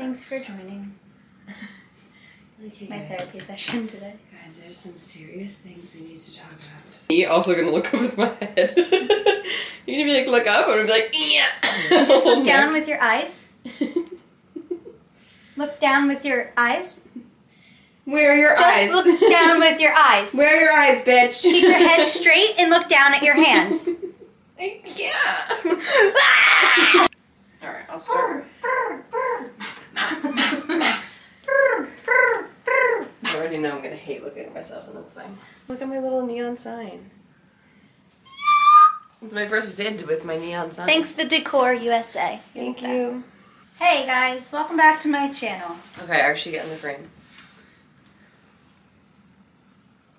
[0.00, 0.94] Thanks for joining
[2.66, 3.08] Okay, my guys.
[3.08, 4.14] therapy session today.
[4.42, 7.02] Guys, there's some serious things we need to talk about.
[7.10, 8.72] Me also gonna look up with my head.
[9.86, 11.46] You're gonna be like, look up, and I'm gonna be like, yeah.
[12.06, 13.48] Just look down with your eyes.
[15.56, 17.06] Look down with your eyes.
[18.06, 18.90] Where are your Just eyes?
[18.90, 20.32] look down with your eyes.
[20.34, 21.42] Where are your eyes, bitch?
[21.42, 23.86] Keep your head straight and look down at your hands.
[24.58, 25.12] yeah.
[26.16, 27.06] Ah!
[27.62, 28.46] All right, I'll start.
[33.22, 35.36] I already know I'm gonna hate looking at myself in this thing.
[35.68, 37.10] Look at my little neon sign.
[39.22, 40.86] It's my first vid with my neon sign.
[40.86, 42.40] Thanks, the Decor USA.
[42.54, 43.22] Thank you.
[43.78, 45.76] Hey guys, welcome back to my channel.
[46.02, 47.10] Okay, I actually get in the frame.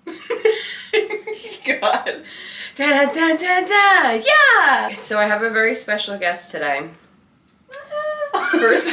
[1.80, 2.22] God.
[2.76, 4.22] Da, da, da, da, da.
[4.24, 4.94] Yeah!
[4.96, 6.88] So I have a very special guest today.
[8.50, 8.92] First,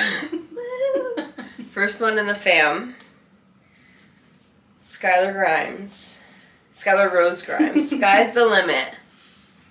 [1.79, 2.93] first one in the fam.
[4.81, 6.21] Skylar Grimes.
[6.73, 7.89] Skylar Rose Grimes.
[7.97, 8.89] Sky's the limit.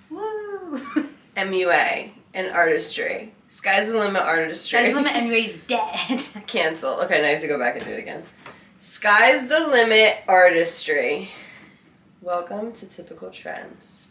[0.09, 0.81] Woo!
[1.37, 3.35] MUA and artistry.
[3.47, 4.79] Sky's the limit artistry.
[4.79, 6.19] Guys, limit anyways dead.
[6.47, 6.99] Cancel.
[7.01, 8.23] Okay, now I have to go back and do it again.
[8.79, 11.29] Sky's the limit artistry.
[12.23, 14.09] Welcome to Typical Trendz.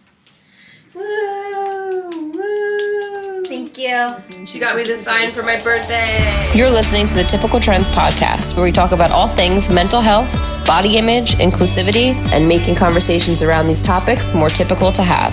[0.95, 2.31] Woo!
[2.31, 3.28] Woo!
[3.49, 4.15] Thank you.
[4.45, 6.53] She got me this sign for my birthday.
[6.55, 10.31] You're listening to the Typical Trendz podcast, where we talk about all things mental health,
[10.67, 15.33] body image, inclusivity, and making conversations around these topics more typical to have.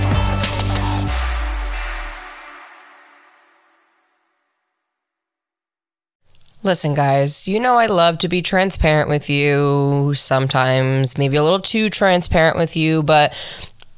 [6.64, 11.60] Listen, guys, you know I love to be transparent with you, sometimes maybe a little
[11.60, 13.36] too transparent with you, but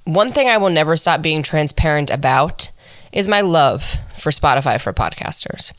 [0.05, 2.71] one thing I will never stop being transparent about
[3.11, 5.73] is my love for Spotify for podcasters.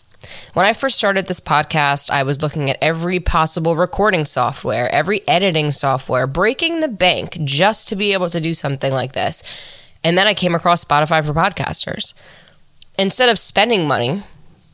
[0.54, 5.26] When I first started this podcast, I was looking at every possible recording software, every
[5.28, 9.42] editing software, breaking the bank just to be able to do something like this.
[10.02, 12.14] And then I came across Spotify for podcasters.
[12.98, 14.22] Instead of spending money,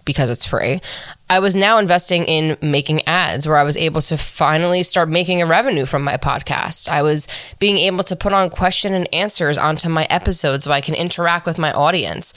[0.05, 0.81] because it's free,
[1.31, 5.43] I was now investing in making ads where I was able to finally start making
[5.43, 6.89] a revenue from my podcast.
[6.89, 7.27] I was
[7.59, 11.47] being able to put on question and answers onto my episodes so I can interact
[11.47, 12.35] with my audience.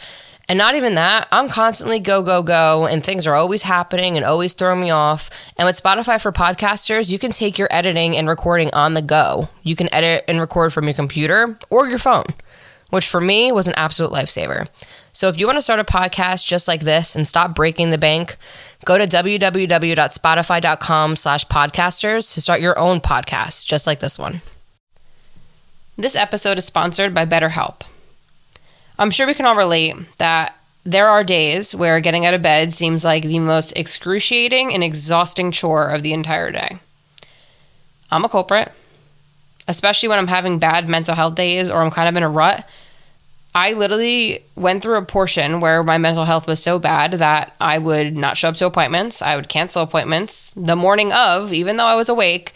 [0.50, 4.25] And not even that, I'm constantly go, go, go, and things are always happening and
[4.25, 5.29] always throwing me off.
[5.57, 9.49] And with Spotify for podcasters, you can take your editing and recording on the go.
[9.63, 12.28] You can edit and record from your computer or your phone,
[12.91, 14.67] which for me was an absolute lifesaver.
[15.17, 17.97] So if you want to start a podcast just like this and stop breaking the
[17.97, 18.35] bank,
[18.85, 24.41] go to www.spotify.com slash podcasters to start your own podcast just like this one.
[25.97, 27.81] This episode is sponsored by BetterHelp.
[29.00, 32.72] I'm sure we can all relate that there are days where getting out of bed
[32.72, 36.78] seems like the most excruciating and exhausting chore of the entire day.
[38.11, 38.72] I'm a culprit,
[39.67, 42.69] especially when I'm having bad mental health days or I'm kind of in a rut.
[43.57, 47.79] I literally went through a portion where my mental health was so bad that I
[47.79, 49.19] would not show up to appointments.
[49.19, 52.53] I would cancel appointments the morning of, even though I was awake,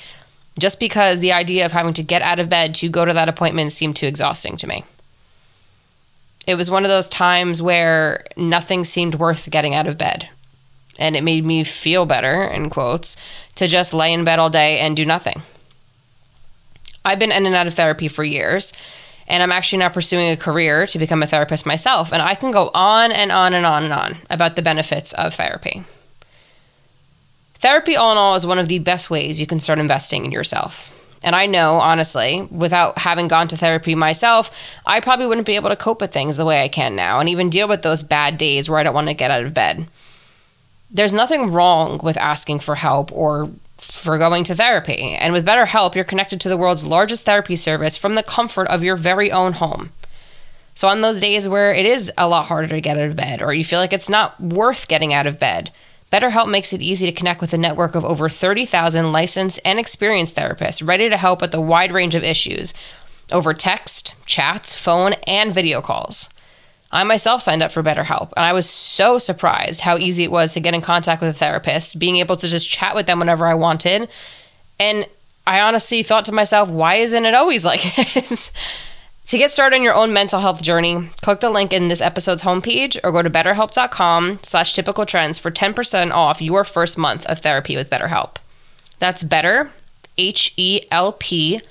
[0.60, 3.28] just because the idea of having to get out of bed to go to that
[3.28, 4.84] appointment seemed too exhausting to me.
[6.46, 10.30] It was one of those times where nothing seemed worth getting out of bed.
[11.00, 13.18] And it made me feel better, in quotes,
[13.56, 15.42] to just lay in bed all day and do nothing.
[17.04, 18.72] I've been in and out of therapy for years,
[19.32, 22.12] and I'm actually now pursuing a career to become a therapist myself.
[22.12, 25.34] And I can go on and on and on and on about the benefits of
[25.34, 25.86] therapy.
[27.54, 30.32] Therapy, all in all, is one of the best ways you can start investing in
[30.34, 30.98] yourself.
[31.24, 34.52] And I know, honestly, without having gone to therapy myself,
[34.86, 37.30] I probably wouldn't be able to cope with things the way I can now and
[37.30, 39.88] even deal with those bad days where I don't want to get out of bed.
[40.90, 43.50] There's nothing wrong with asking for help or
[43.82, 45.14] for going to therapy.
[45.14, 48.84] And with BetterHelp, you're connected to the world's largest therapy service from the comfort of
[48.84, 49.92] your very own home.
[50.74, 53.42] So, on those days where it is a lot harder to get out of bed
[53.42, 55.72] or you feel like it's not worth getting out of bed,
[56.12, 60.36] BetterHelp makes it easy to connect with a network of over 30,000 licensed and experienced
[60.36, 62.74] therapists ready to help with a wide range of issues
[63.32, 66.30] over text, chats, phone, and video calls.
[66.92, 70.54] I myself signed up for BetterHelp, and I was so surprised how easy it was
[70.54, 73.48] to get in contact with a therapist, being able to just chat with them whenever
[73.48, 74.10] I wanted.
[74.80, 75.08] And
[75.48, 78.52] I honestly thought to myself, why isn't it always like this?
[79.28, 82.44] To get started on your own mental health journey, click the link in this episode's
[82.44, 87.40] homepage or go to betterhelp.com slash typical trendz for 10% off your first month of
[87.40, 88.36] therapy with BetterHelp.
[89.00, 89.72] That's better,
[90.18, 91.62] H-E-L-P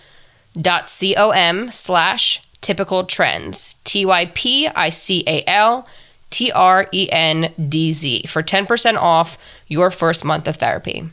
[0.58, 3.76] dot C-O-M slash typical trendz.
[3.84, 5.86] T-Y-P-I-C-A-L
[6.30, 9.36] T R E N D Z, for 10% off
[9.66, 11.10] your first month of therapy.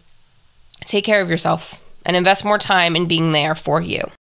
[0.85, 4.11] Take care of yourself and invest more time in being there for you.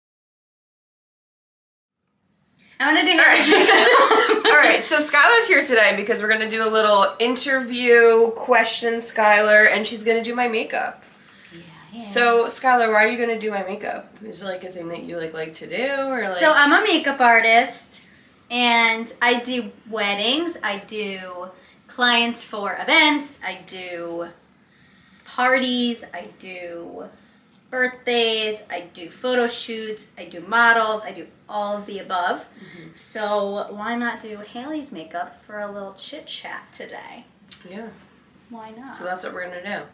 [2.79, 3.17] I want to do
[4.49, 9.71] All right, so Skylar's here today because we're gonna do a little interview question, Skylar,
[9.71, 11.03] and she's gonna do my makeup.
[11.97, 12.03] Yeah.
[12.03, 14.15] So, Skylar, why are you gonna do my makeup?
[14.23, 16.33] Is it like a thing that you like like to do, or like?
[16.33, 18.01] So I'm a makeup artist,
[18.51, 20.57] and I do weddings.
[20.61, 21.49] I do
[21.87, 23.39] clients for events.
[23.43, 24.27] I do
[25.25, 26.03] parties.
[26.13, 27.05] I do
[27.71, 28.63] birthdays.
[28.69, 30.05] I do photo shoots.
[30.19, 31.01] I do models.
[31.03, 32.41] I do all of the above.
[32.41, 32.89] Mm-hmm.
[32.93, 37.25] So why not do Haley's makeup for a little chit chat today?
[37.67, 37.87] yeah.
[38.51, 38.95] Why not?
[38.95, 39.85] So that's what we're gonna do.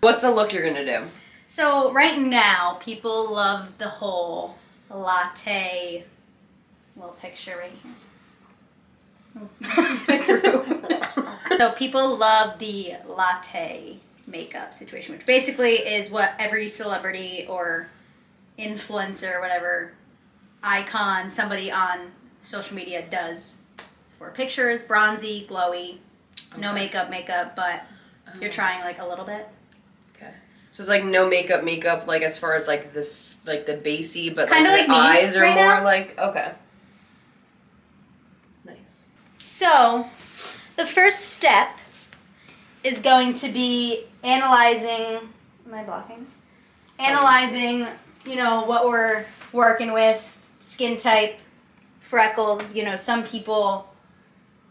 [0.00, 1.06] What's the look you're gonna do?
[1.50, 4.56] So right now, people love the whole
[4.88, 6.04] latte.
[6.94, 9.48] Little picture right here.
[11.58, 13.98] so people love the latte
[14.28, 17.88] makeup situation, which basically is what every celebrity or
[18.56, 19.94] influencer, or whatever
[20.62, 22.12] icon, somebody on
[22.42, 23.62] social media does
[24.20, 24.84] for pictures.
[24.84, 25.98] Bronzy, glowy,
[26.56, 26.82] no Okay.
[26.82, 27.82] makeup, makeup, but
[28.40, 28.52] you're oh.
[28.52, 29.48] trying like a little bit.
[30.80, 34.34] So it's like no makeup, makeup, like as far as like this, like the basey,
[34.34, 35.84] but Kinda like, like the eyes are right more now.
[35.84, 36.52] like okay.
[38.64, 39.08] Nice.
[39.34, 40.08] So,
[40.76, 41.76] the first step
[42.82, 45.18] is going to be analyzing.
[45.66, 46.26] Am I blocking?
[46.98, 47.86] Analyzing,
[48.24, 51.40] you know, what we're working with, skin type,
[51.98, 52.74] freckles.
[52.74, 53.86] You know, some people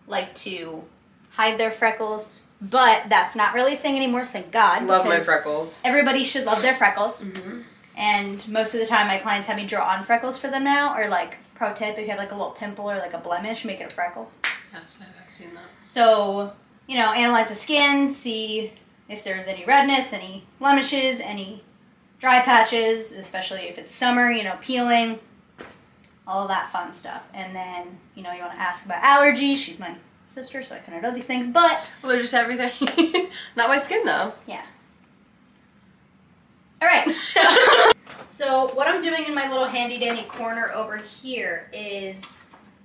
[0.07, 0.83] like to
[1.29, 4.83] hide their freckles, but that's not really a thing anymore, thank God.
[4.85, 5.81] Love my freckles.
[5.83, 7.25] Everybody should love their freckles.
[7.25, 7.61] Mm-hmm.
[7.95, 10.97] And most of the time, my clients have me draw on freckles for them now,
[10.97, 13.65] or like, pro tip, if you have like a little pimple or like a blemish,
[13.65, 14.31] make it a freckle.
[14.73, 15.65] Yes, I've seen that.
[15.81, 16.53] So,
[16.87, 18.71] you know, analyze the skin, see
[19.09, 21.63] if there's any redness, any blemishes, any
[22.19, 25.19] dry patches, especially if it's summer, you know, peeling,
[26.25, 27.23] all that fun stuff.
[27.33, 29.57] And then, you know, you want to ask about allergies.
[29.57, 29.95] She's my
[30.41, 31.47] sister, so I kind of know these things.
[31.47, 32.71] But, Well, they're just everything.
[33.57, 34.33] Not my skin though.
[34.47, 34.63] yeah.
[36.81, 37.41] All right, so
[38.29, 42.37] so what I'm doing in my little handy dandy corner over here is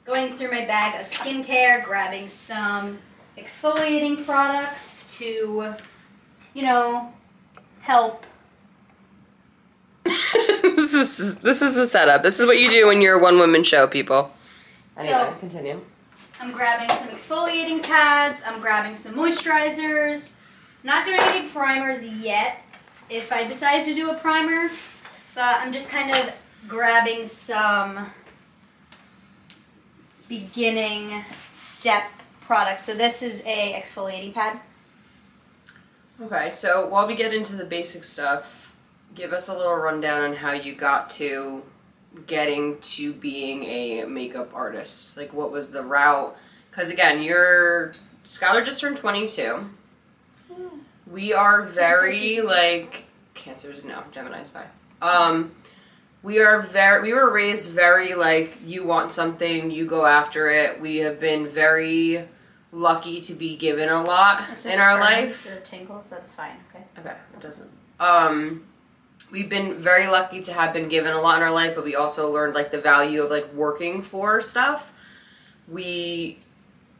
[0.05, 2.99] going through my bag of skincare, grabbing some
[3.39, 5.75] exfoliating products to,
[6.55, 7.13] you know,
[7.83, 8.27] help.
[10.05, 12.25] this is this is the setup.
[12.25, 14.33] This is what you do when you're a one woman show, people.
[14.97, 15.81] Anyway, So- continue.
[16.45, 18.43] I'm grabbing some exfoliating pads.
[18.45, 20.35] I'm grabbing some moisturizers.
[20.83, 22.63] Not doing any primers yet.
[23.09, 24.69] If I decide to do a primer,
[25.35, 26.35] but I'm just kind of
[26.69, 28.11] grabbing some
[30.29, 32.11] beginning step
[32.43, 32.85] products.
[32.85, 34.61] So this is a exfoliating pad.
[36.21, 38.77] Okay, so while we get into the basic stuff,
[39.15, 41.63] give us a little rundown on how you got to
[42.27, 45.17] getting to being a makeup artist.
[45.17, 46.37] Like, what was the route?
[46.71, 47.93] Because again, you're
[48.25, 49.59] Skylar just turned 22.
[51.11, 52.47] We are very season.
[52.47, 53.85] like cancers.
[53.85, 54.67] No, Gemini's bye.
[55.03, 55.55] Um,
[56.23, 57.03] we are very.
[57.03, 60.81] We were raised very like you want something, you go after it.
[60.81, 62.27] We have been very
[62.73, 65.47] lucky to be given a lot in our life.
[65.47, 66.57] or tingles, that's fine.
[66.71, 66.85] Okay.
[66.99, 67.71] Okay, it doesn't.
[68.01, 68.65] Um,
[69.35, 71.97] we've been very lucky to have been given a lot in our life, but we
[71.97, 74.93] also learned like the value of like working for stuff.
[75.67, 76.39] We,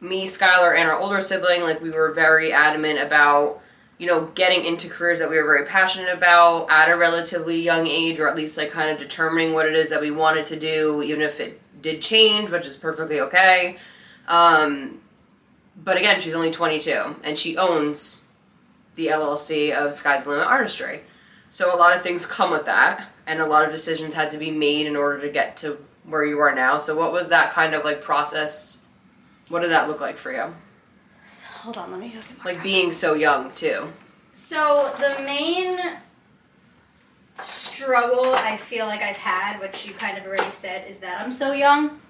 [0.01, 3.61] me, Skylar, and our older sibling, like we were very adamant about,
[3.97, 7.87] you know, getting into careers that we were very passionate about at a relatively young
[7.87, 10.59] age, or at least like kind of determining what it is that we wanted to
[10.59, 13.77] do, even if it did change, which is perfectly okay.
[14.27, 14.99] Um,
[15.81, 18.25] but again, she's only 22, and she owns
[18.95, 21.01] the LLC of Sky's Limit Artistry.
[21.55, 24.37] So a lot of things come with that, and a lot of decisions had to
[24.37, 26.77] be made in order to get to where you are now.
[26.77, 28.79] So what was that kind of like process?
[29.47, 30.53] What did that look like for you?
[31.59, 33.87] Hold on, let me go get my Like being so young too.
[34.33, 35.73] So the main
[37.41, 41.31] struggle I feel like I've had, which you kind of already said, is that I'm
[41.31, 42.01] so young.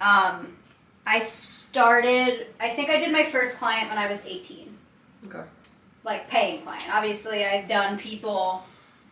[0.00, 0.56] Um,
[1.04, 2.46] I started.
[2.60, 4.72] I think I did my first client when I was 18,
[5.26, 5.42] Okay.
[6.04, 6.88] like paying client.
[6.92, 8.64] Obviously, I've done people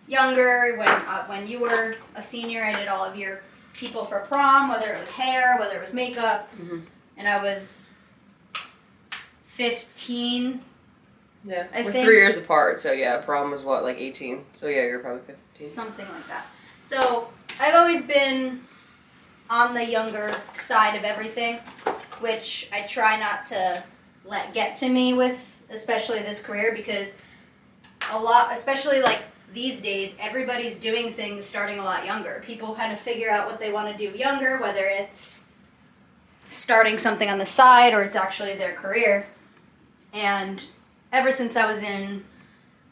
[0.07, 0.75] younger.
[0.79, 3.41] When uh, when you were a senior, I did all of your
[3.75, 6.85] people for prom, whether it was hair, whether it was makeup, Mhm.
[7.17, 7.89] and I was
[9.47, 10.63] 15
[11.45, 11.67] Yeah.
[11.75, 14.45] I We're think- three years apart, so yeah, prom was what, like 18?
[14.55, 15.69] So yeah, you're probably 15.
[15.69, 16.47] something like that.
[16.83, 18.61] So I've always been
[19.51, 21.57] on the younger side of everything,
[22.21, 23.83] which I try not to
[24.25, 27.19] let get to me with especially this career because
[28.13, 32.43] a lot especially like these days everybody's doing things starting a lot younger.
[32.47, 35.47] People kind of figure out what they want to do younger whether it's
[36.49, 39.27] starting something on the side or it's actually their career.
[40.13, 40.63] And
[41.13, 42.25] ever since i was in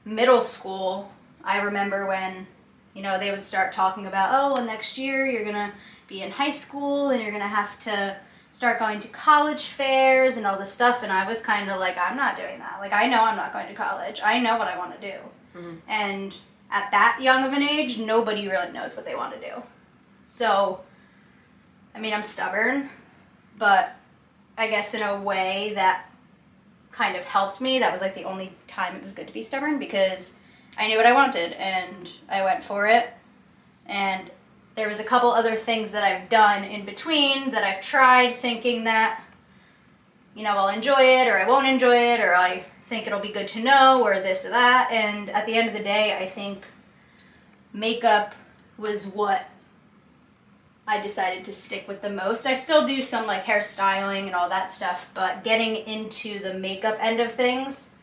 [0.05, 1.11] middle school
[1.45, 2.47] i remember when
[2.95, 5.73] you know they would start talking about oh well next year you're gonna
[6.07, 8.15] be in high school and you're gonna have to
[8.51, 11.03] start going to college fairs and all this stuff.
[11.03, 12.79] And i was kind of like i'm not doing that.
[12.81, 14.21] Like i know i'm not going to college.
[14.25, 15.19] I know what i want to do.
[15.57, 15.79] Mhm.
[15.89, 16.35] and
[16.71, 19.63] at that young of an age nobody really knows what they want to do.
[20.27, 20.81] So
[21.95, 22.89] i mean i'm stubborn
[23.59, 23.97] but
[24.57, 26.07] i guess in a way that
[26.93, 29.43] kind of helped me that was like the only time it was good to be
[29.43, 30.37] stubborn because
[30.79, 33.13] i knew what i wanted and i went for it.
[33.87, 34.31] And
[34.77, 38.85] there was a couple other things that I've done in between that I've tried thinking
[38.85, 39.21] that
[40.35, 43.33] you know I'll enjoy it or I won't enjoy it or I think it'll be
[43.33, 46.29] good to know or this or that and at the end of the day I
[46.29, 46.65] think
[47.73, 48.35] makeup
[48.77, 49.47] was what
[50.87, 52.47] I decided to stick with the most.
[52.47, 56.97] I still do some like hairstyling and all that stuff, but getting into the makeup
[57.01, 57.95] end of things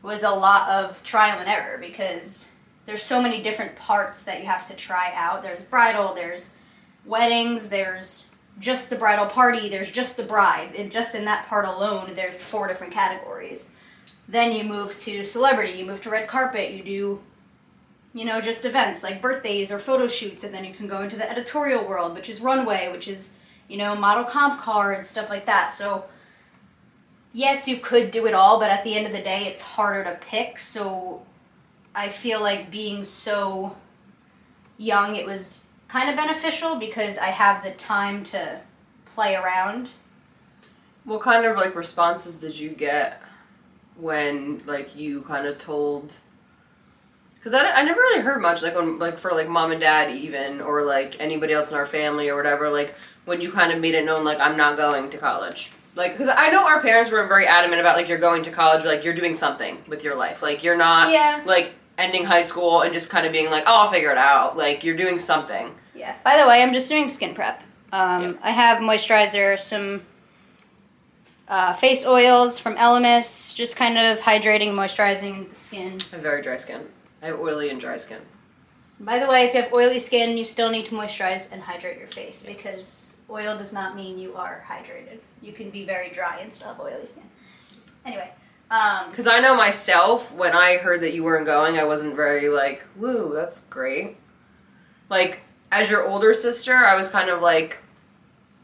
[0.00, 2.52] was a lot of trial and error because
[2.86, 5.42] there's so many different parts that you have to try out.
[5.42, 6.50] There's bridal, there's
[7.04, 8.28] weddings, there's
[8.60, 10.76] just the bridal party, there's just the bride.
[10.76, 13.70] And just in that part alone, there's four different categories.
[14.28, 17.20] Then you move to celebrity, you move to red carpet, you do,
[18.14, 21.16] you know, just events like birthdays or photo shoots, and then you can go into
[21.16, 23.34] the editorial world, which is runway, which is,
[23.68, 25.70] you know, model comp cards, stuff like that.
[25.70, 26.06] So,
[27.32, 30.04] yes, you could do it all, but at the end of the day, it's harder
[30.04, 30.58] to pick.
[30.58, 31.22] So,
[31.94, 33.76] I feel like being so
[34.78, 38.60] young, it was kind of beneficial because I have the time to
[39.04, 39.90] play around.
[41.04, 43.22] What kind of like responses did you get
[43.96, 46.18] when like you kind of told?
[47.34, 50.10] Because I, I never really heard much like when like for like mom and dad
[50.14, 52.94] even or like anybody else in our family or whatever like
[53.26, 55.70] when you kind of made it known like I'm not going to college.
[55.96, 58.84] Like, because I know our parents were very adamant about like you're going to college,
[58.84, 60.42] like you're doing something with your life.
[60.42, 61.40] Like you're not Yeah.
[61.46, 64.56] like ending high school and just kind of being like, oh, I'll figure it out.
[64.56, 65.72] Like you're doing something.
[65.94, 66.16] Yeah.
[66.24, 67.62] By the way, I'm just doing skin prep.
[67.92, 68.38] Um, Yep.
[68.42, 70.02] I have moisturizer, some
[71.48, 76.00] uh, face oils from Elemis, just kind of hydrating, moisturizing the skin.
[76.12, 76.86] I have very dry skin.
[77.22, 78.20] I have oily and dry skin.
[79.00, 81.98] By the way, if you have oily skin, you still need to moisturize and hydrate
[81.98, 82.56] your face Yes.
[82.56, 85.18] because oil does not mean you are hydrated.
[85.42, 87.24] You can be very dry and still have oily skin.
[88.06, 88.30] Anyway,
[88.70, 92.48] um, Because I know myself, when I heard that you weren't going, I wasn't very
[92.48, 94.16] like, woo, that's great.
[95.10, 95.40] Like,
[95.72, 97.78] as your older sister, I was kind of like,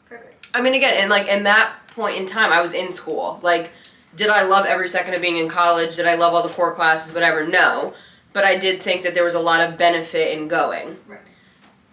[0.09, 0.49] perfect.
[0.55, 3.41] I mean, again, and like in that point in time, I was in school.
[3.43, 3.71] Like,
[4.17, 5.97] did I love every second of being in college?
[5.97, 7.13] Did I love all the core classes?
[7.13, 7.95] Whatever, no.
[8.33, 10.97] But I did think that there was a lot of benefit in going.
[11.07, 11.21] Right.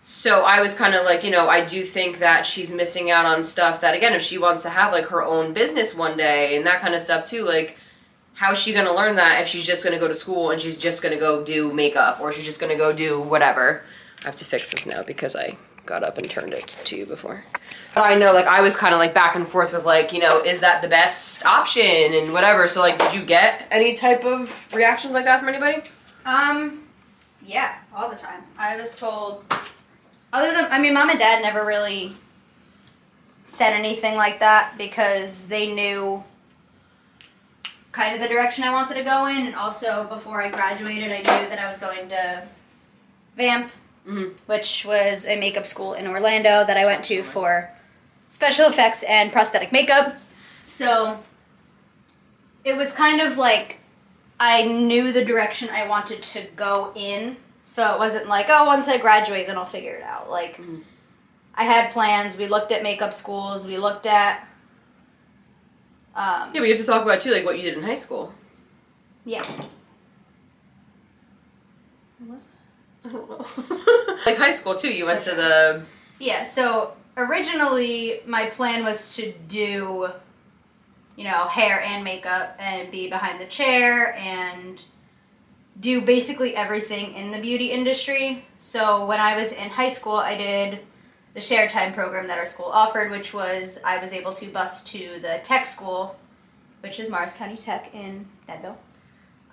[0.04, 3.26] So I was kind of like, you know, I do think that she's missing out
[3.26, 6.56] on stuff that, again, if she wants to have like her own business one day
[6.56, 7.78] and that kind of stuff too, like,
[8.34, 11.02] how's she gonna learn that if she's just gonna go to school and she's just
[11.02, 13.84] gonna go do makeup or she's just gonna go do whatever?
[14.22, 17.06] I have to fix this now because I got up and turned it to you
[17.06, 17.44] before.
[17.98, 20.20] But I know, like, I was kind of like back and forth with, like, you
[20.20, 22.68] know, is that the best option and whatever.
[22.68, 25.82] So, like, did you get any type of reactions like that from anybody?
[26.24, 26.84] Um,
[27.44, 28.44] yeah, all the time.
[28.56, 29.44] I was told,
[30.32, 32.16] other than, I mean, mom and dad never really
[33.46, 36.24] said anything like that because they knew
[37.94, 39.48] kind of the direction I wanted to go in.
[39.48, 42.44] And also, before I graduated, I knew that I was going to
[43.36, 43.72] VAMP,
[44.08, 44.34] Mhm.
[44.46, 47.72] which was a makeup school in Orlando that I went to for
[48.30, 50.16] special effects and prosthetic makeup.
[50.66, 51.20] So,
[52.64, 53.78] it was kind of like
[54.40, 57.38] I knew the direction I wanted to go in.
[57.66, 60.30] So it wasn't like, oh, once I graduate, then I'll figure it out.
[60.30, 60.84] Like, Mhm.
[61.56, 62.38] I had plans.
[62.38, 63.66] We looked at makeup schools.
[63.66, 64.48] We looked at.
[66.16, 68.34] Um, Yeah, we have to talk about, too, like, what you did in high school.
[69.26, 69.44] yeah.
[72.28, 72.48] Was
[73.06, 73.46] I don't know.
[74.26, 74.94] like, high school, too.
[74.94, 75.84] You went to the.
[76.20, 80.10] Yeah, so originally my plan was to do,
[81.16, 84.82] you know, hair and makeup and be behind the chair and
[85.80, 88.46] do basically everything in the beauty industry.
[88.60, 90.80] So when I was in high school, I did
[91.34, 94.84] the shared time program that our school offered, which was I was able to bus
[94.86, 96.16] to the tech school,
[96.82, 98.78] which is Morris County Tech in Denville.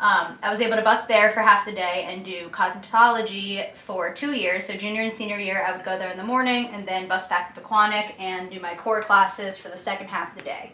[0.01, 4.13] Um, I was able to bus there for half the day and do cosmetology for
[4.13, 4.67] two years.
[4.67, 7.29] So junior and senior year, I would go there in the morning and then bus
[7.29, 10.73] back to Pequannock and do my core classes for the second half of the day.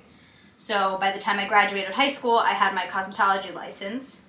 [0.57, 4.23] So by the time I graduated high school, I had my cosmetology license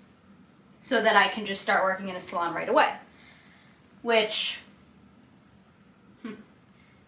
[0.81, 2.93] so that I can just start working in a salon right away.
[4.01, 4.59] Which,
[6.21, 6.33] hmm,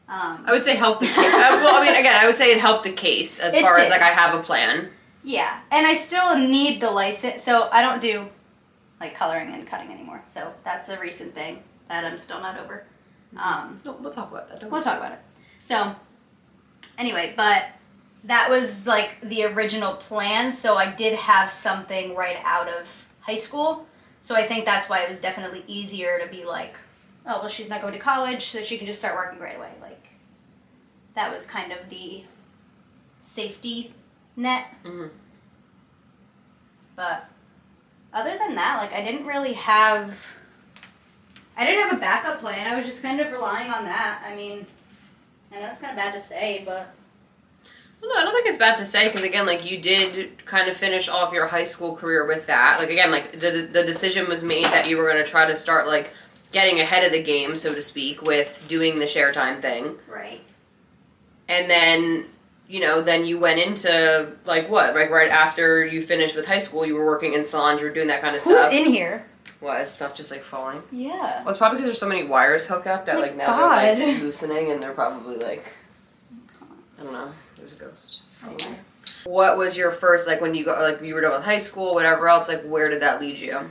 [0.08, 1.18] um, I would say help the case.
[1.18, 3.90] uh, well, I mean, again, I would say it helped the case as far as
[3.90, 4.90] like I have a plan.
[5.24, 8.28] Yeah, and I still need the license, so I don't do
[9.00, 10.22] like coloring and cutting anymore.
[10.26, 12.86] So that's a recent thing that I'm still not over.
[13.36, 14.60] Um, No, we'll talk about that.
[14.60, 15.20] Don't We'll talk about it.
[15.62, 15.96] So,
[16.98, 17.66] anyway, but
[18.26, 20.52] that was like the original plan.
[20.52, 23.86] So I did have something right out of high school.
[24.22, 26.76] So I think that's why it was definitely easier to be like,
[27.26, 29.72] oh, well, she's not going to college, so she can just start working right away.
[29.82, 30.08] Like,
[31.16, 32.24] that was kind of the
[33.20, 33.94] safety
[34.36, 34.66] net.
[34.84, 35.10] Mhm.
[36.96, 37.26] But
[38.14, 40.34] other than that, like, I didn't really have.
[41.56, 42.66] I didn't have a backup plan.
[42.68, 44.24] I was just kind of relying on that.
[44.28, 44.66] I mean,
[45.52, 46.90] I know it's kind of bad to say, but
[48.02, 50.68] Well, no, I don't think it's bad to say because again, like you did kind
[50.70, 52.80] of finish off your high school career with that.
[52.80, 55.56] Like again, like the the decision was made that you were going to try to
[55.56, 56.12] start like
[56.52, 60.42] getting ahead of the game, so to speak, with doing the share time thing, right.
[61.48, 62.26] and then
[62.74, 66.58] you know, then you went into like what, like right after you finished with high
[66.58, 68.74] school, you were working in salons, you were doing that kind of Who's stuff.
[68.74, 69.28] in here?
[69.60, 70.82] what is stuff just like falling?
[70.92, 71.42] Yeah.
[71.44, 74.08] Well, it's probably because there's so many wires hooked up that My like now they're
[74.08, 75.66] like loosening and they're probably like
[77.00, 77.32] I don't know.
[77.58, 78.22] There's a ghost.
[78.44, 78.76] Oh, okay.
[79.24, 81.94] What was your first like when you got like you were done with high school,
[81.94, 82.50] whatever else?
[82.50, 83.70] Like where did that lead you?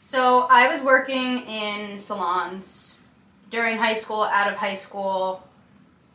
[0.00, 3.02] So I was working in salons
[3.50, 5.46] during high school, out of high school.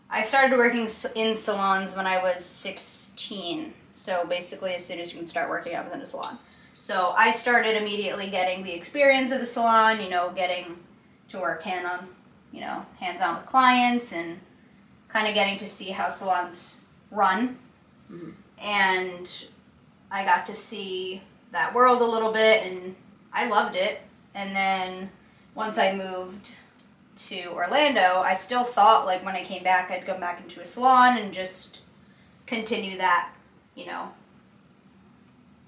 [0.09, 3.73] I started working in salons when I was 16.
[3.91, 6.37] So basically, as soon as you can start working, I was in a salon.
[6.79, 10.77] So I started immediately getting the experience of the salon, you know, getting
[11.29, 12.07] to work hand on,
[12.51, 14.39] you know, hands on with clients and
[15.09, 16.77] kind of getting to see how salons
[17.11, 17.57] run.
[18.09, 18.35] Mhm.
[18.59, 19.29] And
[20.09, 21.21] I got to see
[21.51, 22.95] that world a little bit and
[23.33, 24.01] I loved it.
[24.33, 25.11] And then
[25.55, 26.51] once I moved
[27.17, 30.65] to Orlando, I still thought like when I came back, I'd go back into a
[30.65, 31.81] salon and just
[32.45, 33.31] continue that,
[33.75, 34.09] you know,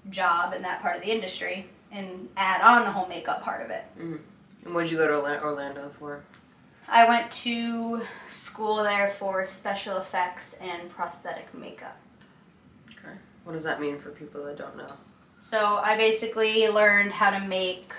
[0.08, 3.70] job in that part of the industry and add on the whole makeup part of
[3.70, 3.84] it.
[3.98, 4.16] Mm-hmm.
[4.64, 6.22] And what did you go to Orlando for?
[6.88, 11.96] I went to school there for special effects and prosthetic makeup.
[12.90, 13.14] Okay.
[13.44, 14.92] What does that mean for people that don't know?
[15.38, 17.92] So I basically learned how to make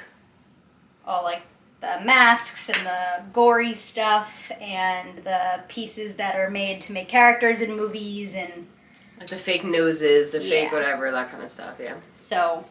[1.06, 1.42] all like
[1.82, 7.60] the masks and the gory stuff and the pieces that are made to make characters
[7.62, 8.68] in movies and
[9.20, 11.76] Like the fake noses, the fake whatever, that kind of stuff.
[11.80, 11.96] Yeah.
[12.16, 12.66] so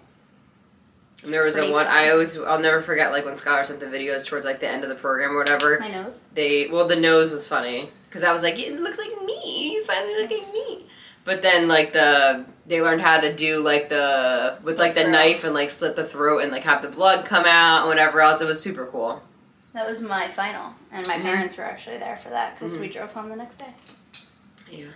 [1.25, 1.95] And there was a one fun.
[1.95, 4.85] I always I'll never forget like when Skylar sent the videos towards like the end
[4.85, 5.79] of the program or whatever.
[5.81, 6.25] my nose.
[6.35, 9.73] They well the nose was funny because I was like it looks like me.
[9.75, 10.87] You finally look like me.
[11.25, 15.01] But then like the they learned how to do like the with Slit like the
[15.03, 15.11] throat.
[15.11, 18.21] knife and like slit the throat and like have the blood come out and whatever
[18.21, 18.41] else.
[18.41, 19.23] It was super cool.
[19.75, 21.23] That was my final, and my Mhm.
[21.23, 22.81] parents were actually there for that because Mhm.
[22.81, 23.75] we drove home the next day.
[24.71, 24.87] Yeah.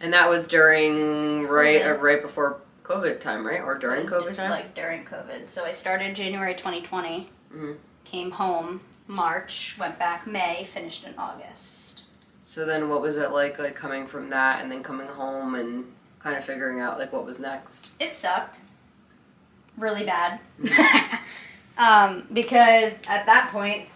[0.00, 1.96] And that was during right COVID.
[1.96, 3.60] uh, right before COVID time, right?
[3.60, 4.50] Or during COVID time?
[4.50, 5.48] Like during COVID.
[5.50, 7.76] So I started January 2020, Mhm.
[8.04, 12.04] came home March, went back May, finished in August.
[12.42, 15.92] So then what was it like like coming from that and then coming home and
[16.22, 17.92] kind of figuring out like what was next?
[18.00, 18.60] It sucked.
[19.76, 20.40] Really bad.
[21.78, 23.88] um, because at that point,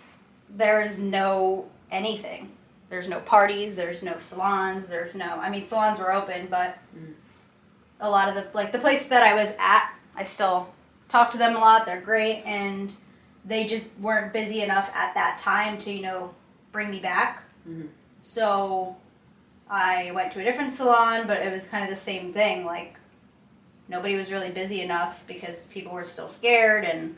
[0.48, 2.50] there is no anything.
[2.90, 5.26] There's no parties, there's no salons, there's no.
[5.26, 7.14] I mean, salons were open, but Mm.
[8.00, 8.46] a lot of the.
[8.54, 10.72] Like the places that I was at, I still
[11.08, 11.86] talk to them a lot.
[11.86, 12.92] They're great, and
[13.44, 16.34] they just weren't busy enough at that time to, you know,
[16.72, 17.42] bring me back.
[17.68, 17.88] Mhm.
[18.20, 18.96] So
[19.68, 22.64] I went to a different salon, but it was kind of the same thing.
[22.64, 22.96] Like,
[23.88, 27.16] nobody was really busy enough because people were still scared and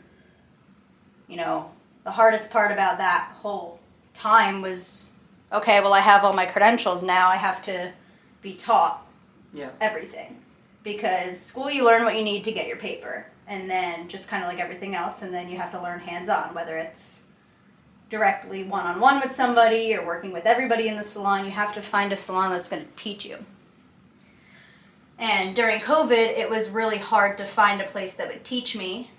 [1.27, 1.69] you know
[2.03, 3.79] the hardest part about that whole
[4.13, 5.11] time was
[5.51, 7.91] okay well i have all my credentials now i have to
[8.41, 9.05] be taught
[9.53, 9.69] Yeah.
[9.81, 10.37] everything
[10.83, 14.43] because school you learn what you need to get your paper and then just kind
[14.43, 17.23] of like everything else and then you have to learn hands on whether it's
[18.09, 22.11] directly one-on-one with somebody or working with everybody in the salon you have to find
[22.11, 23.37] a salon that's going to teach you
[25.19, 29.09] and during COVID, it was really hard to find a place that would teach me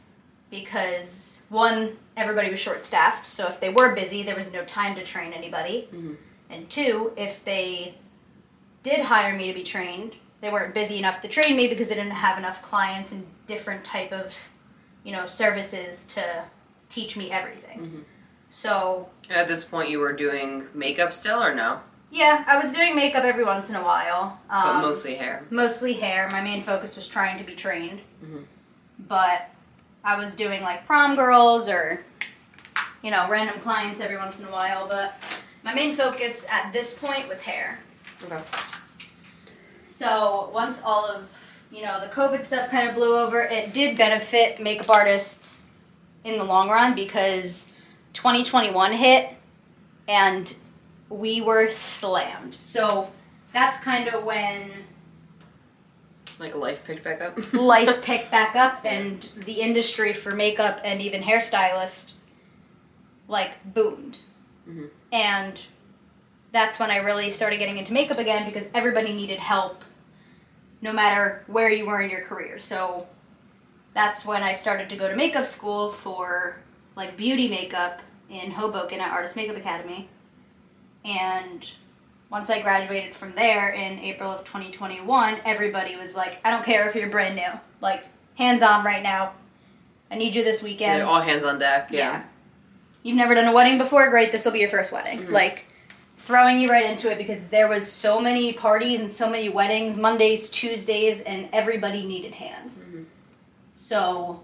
[0.51, 4.95] because one, everybody was short staffed, so if they were busy, there was no time
[4.95, 5.89] to train anybody.
[5.93, 6.17] Mhm.
[6.51, 7.97] And two, if they
[8.83, 11.97] did hire me to be trained, they weren't busy enough to train me because they
[11.97, 14.35] didn't have enough clients and different type of,
[15.03, 16.45] you know, services to
[16.89, 17.81] teach me everything.
[17.81, 18.05] Mhm.
[18.51, 21.81] So At this point you were doing makeup still or no?
[22.11, 24.41] Yeah, I was doing makeup every once in a while.
[24.49, 25.45] Um, but mostly hair.
[25.51, 26.29] mostly hair.
[26.31, 28.01] My main focus was trying to be trained.
[28.25, 28.45] Mhm.
[29.01, 29.51] But
[30.03, 32.03] I was doing like prom girls or,
[33.03, 34.89] you know, random clients every once in a while.
[34.89, 35.15] But
[35.63, 37.79] my main focus at this point was hair.
[38.25, 38.43] Okay.
[39.85, 41.29] So once all of,
[41.71, 45.65] you know, the COVID stuff kind of blew over, it did benefit makeup artists
[46.25, 47.73] in the long run because
[48.13, 49.31] 2021 hit
[50.07, 50.55] and
[51.09, 52.55] we were slammed.
[52.55, 53.11] So
[53.53, 54.71] that's kind of when
[56.39, 57.53] Like life picked back up.
[57.53, 62.15] life picked back up and the industry for makeup and even hairstylist
[63.27, 64.19] like boomed
[64.69, 64.91] Mhm.
[65.13, 65.61] and
[66.53, 69.83] that's when i really started getting into makeup again because everybody needed help
[70.83, 73.07] no matter where you were in your career so
[73.95, 76.59] that's when i started to go to makeup school for
[76.99, 80.11] like beauty makeup in hoboken at artist makeup academy
[81.05, 81.71] and
[82.31, 86.87] once I graduated from there in April of 2021, everybody was like, I don't care
[86.87, 87.49] if you're brand new.
[87.81, 89.33] Like, hands on right now.
[90.11, 90.99] I need you this weekend.
[90.99, 91.89] Yeah, all hands on deck.
[91.91, 92.25] Yeah.
[93.03, 94.11] You've never done a wedding before?
[94.11, 95.23] Great, this will be your first wedding.
[95.23, 95.31] Mhm.
[95.31, 95.65] Like,
[96.19, 99.97] throwing you right into it because there was so many parties and so many weddings,
[99.97, 102.85] Mondays, Tuesdays, and everybody needed hands.
[102.85, 103.07] Mhm.
[103.75, 104.43] So,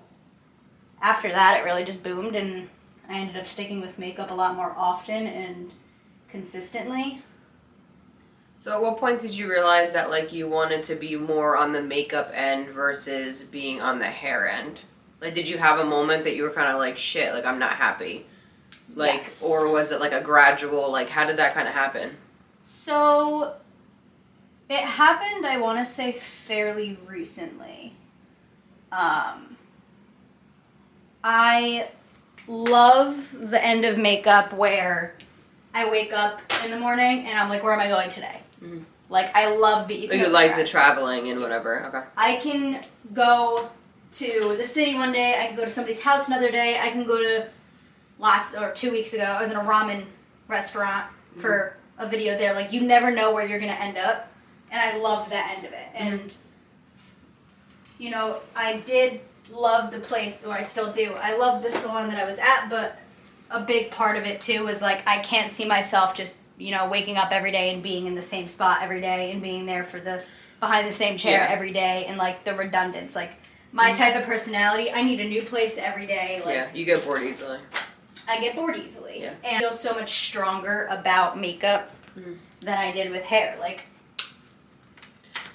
[1.05, 2.69] after that, it really just boomed, and
[3.09, 5.71] I ended up sticking with makeup a lot more often and
[6.31, 7.23] consistently.
[8.59, 11.73] So at what point did you realize that like you wanted to be more on
[11.75, 14.81] the makeup end versus being on the hair end?
[15.21, 17.59] Like did you have a moment that you were kind of like shit, like I'm
[17.59, 18.25] not happy?
[18.95, 19.45] Like Yes.
[19.47, 22.17] or was it like a gradual like how did that kind of happen?
[22.61, 23.57] So
[24.71, 27.93] it happened, I want to say, fairly recently.
[28.91, 29.54] Um,
[31.27, 31.89] I
[32.47, 35.15] love the end of makeup where
[35.73, 38.41] I wake up in the morning and I'm like, where am I going today?
[38.63, 38.85] Mhm.
[39.09, 40.11] Like, I love being.
[40.11, 41.85] Or you like the traveling and whatever.
[41.87, 42.03] Okay.
[42.17, 42.83] I can
[43.15, 43.71] go
[44.13, 45.41] to the city one day.
[45.41, 46.79] I can go to somebody's house another day.
[46.79, 47.49] I can go to
[48.19, 49.25] last or two weeks ago.
[49.25, 50.05] I was in a ramen
[50.47, 51.07] restaurant
[51.39, 52.55] for a video there.
[52.55, 54.29] Like you never know where you're gonna end up,
[54.71, 55.89] and I loved that end of it.
[55.95, 56.33] And
[57.99, 59.21] you know, I did
[59.53, 61.15] love the place, or I still do.
[61.15, 62.99] I love the salon that I was at, but
[63.51, 66.89] a big part of it too was like I can't see myself just you know
[66.89, 69.85] waking up every day and being in the same spot every day and being there
[69.85, 70.25] for the
[70.61, 71.53] behind the same chair Yeah.
[71.53, 73.33] every day and like the redundance like
[73.73, 77.05] my type of personality i need a new place every day like yeah, you get
[77.05, 77.59] bored easily.
[78.29, 79.35] i get bored easily Yeah.
[79.43, 82.39] and i feel so much stronger about makeup Mhm.
[82.63, 83.83] than i did with hair like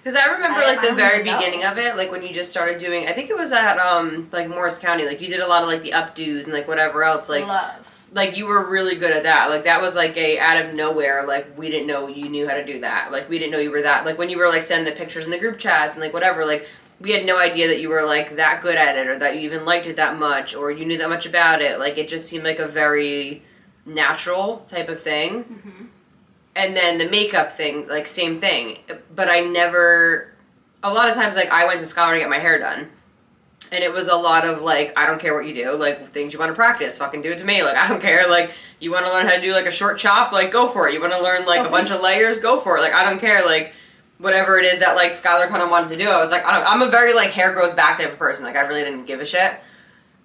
[0.04, 2.80] Because I remember I- like the very beginning of it, like when you just started
[2.80, 3.08] doing.
[3.08, 5.06] I think it was at um like Morris County.
[5.06, 7.30] Like you did a lot of like the updos and like whatever else.
[7.30, 9.50] Like love like you were really good at that.
[9.50, 11.26] Like that was like a out of nowhere.
[11.28, 13.12] Like we didn't know you knew how to do that.
[13.12, 14.06] Like we didn't know you were that.
[14.06, 16.46] Like when you were like sending the pictures in the group chats and like whatever.
[16.46, 16.68] Like
[17.00, 19.42] we had no idea that you were like that good at it or that you
[19.42, 21.78] even liked it that much or you knew that much about it.
[21.78, 23.44] Like it just seemed like a very
[23.86, 25.44] natural type of thing.
[25.44, 25.86] hmm
[26.60, 28.80] And then the makeup thing, like same thing.
[29.16, 30.34] But I never.
[30.84, 32.90] A lot of times, like I went to Skylar to get my hair done.
[33.72, 36.34] And it was a lot of like, I don't care what you do, like things
[36.34, 37.64] you want to practice, fucking do it to me.
[37.64, 38.30] Like I don't care.
[38.30, 40.90] Like you want to learn how to do like a short chop, like go for
[40.90, 40.94] it.
[40.94, 42.82] You want to learn like a bunch of layers, go for it.
[42.82, 43.46] Like I don't care.
[43.46, 43.72] Like
[44.18, 46.58] whatever it is that like Skylar kind of wanted to do, I was like, I
[46.58, 48.44] don't, I'm a very like hair grows back type of person.
[48.44, 49.54] Like I really didn't give a shit.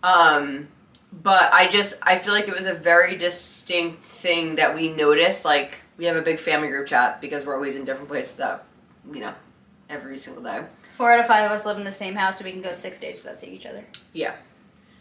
[0.02, 0.66] Um,
[1.12, 5.44] but I just I feel like it was a very distinct thing that we noticed.
[5.44, 8.64] Like we have a big family group chat because we're always in different places that
[9.12, 9.34] you know
[9.88, 10.64] every single day.
[10.96, 12.72] four out of five of us live in the same house so we can go
[12.72, 14.34] six days without seeing each other Yeah.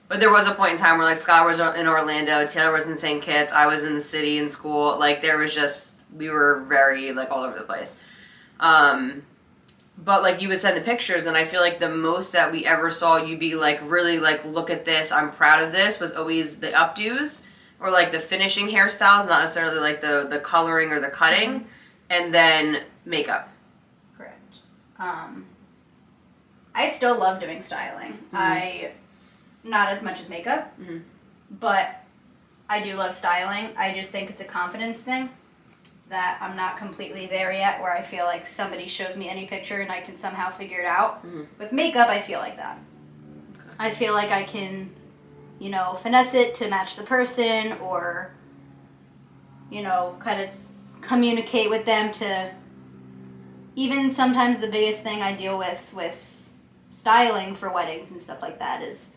[0.10, 2.86] But there was a point in time where like Scott was in Orlando, Taylor was
[2.86, 3.22] in St.
[3.24, 5.00] Kitts, I was in the city in school.
[5.00, 7.98] Like there was just we were very like all over the place.
[8.60, 9.24] Um
[9.98, 12.66] but like you would send the pictures and I feel like the most that we
[12.66, 16.14] ever saw you be like really like look at this, I'm proud of this was
[16.14, 17.44] always the updos
[17.84, 21.68] or like the finishing hairstyles, not necessarily like the the coloring or the cutting
[22.10, 23.50] and then makeup.
[24.18, 24.56] correct.
[24.98, 25.46] Um
[26.76, 28.18] i still love doing styling.
[28.34, 28.92] I
[29.64, 31.04] not as much as makeup Mhm.
[31.52, 32.02] but
[32.70, 33.70] i do love styling.
[33.78, 35.30] I just think it's a confidence thing
[36.10, 39.82] that i'm not completely there yet where i feel like somebody shows me any picture
[39.82, 41.26] and i can somehow figure it out.
[41.26, 41.48] Mhm.
[41.60, 42.78] with makeup i feel like that.
[43.80, 44.90] I feel like i can
[45.64, 48.32] you know finesse it to match the person or
[49.72, 50.50] you know kind of
[51.00, 52.52] communicate with them to
[53.76, 56.44] even sometimes the biggest thing I deal with with
[56.92, 59.16] styling for weddings and stuff like that is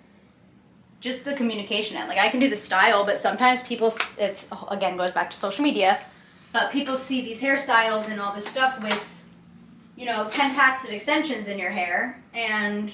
[1.01, 2.09] just the communication end.
[2.09, 5.63] Like I can do the style, but sometimes people it's again goes back to social
[5.65, 6.01] media.
[6.53, 9.25] But people see these hairstyles and all this stuff with,
[9.95, 12.91] you know, 10 packs of extensions in your hair, and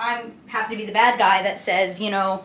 [0.00, 2.42] I have to be the bad guy that says, you know,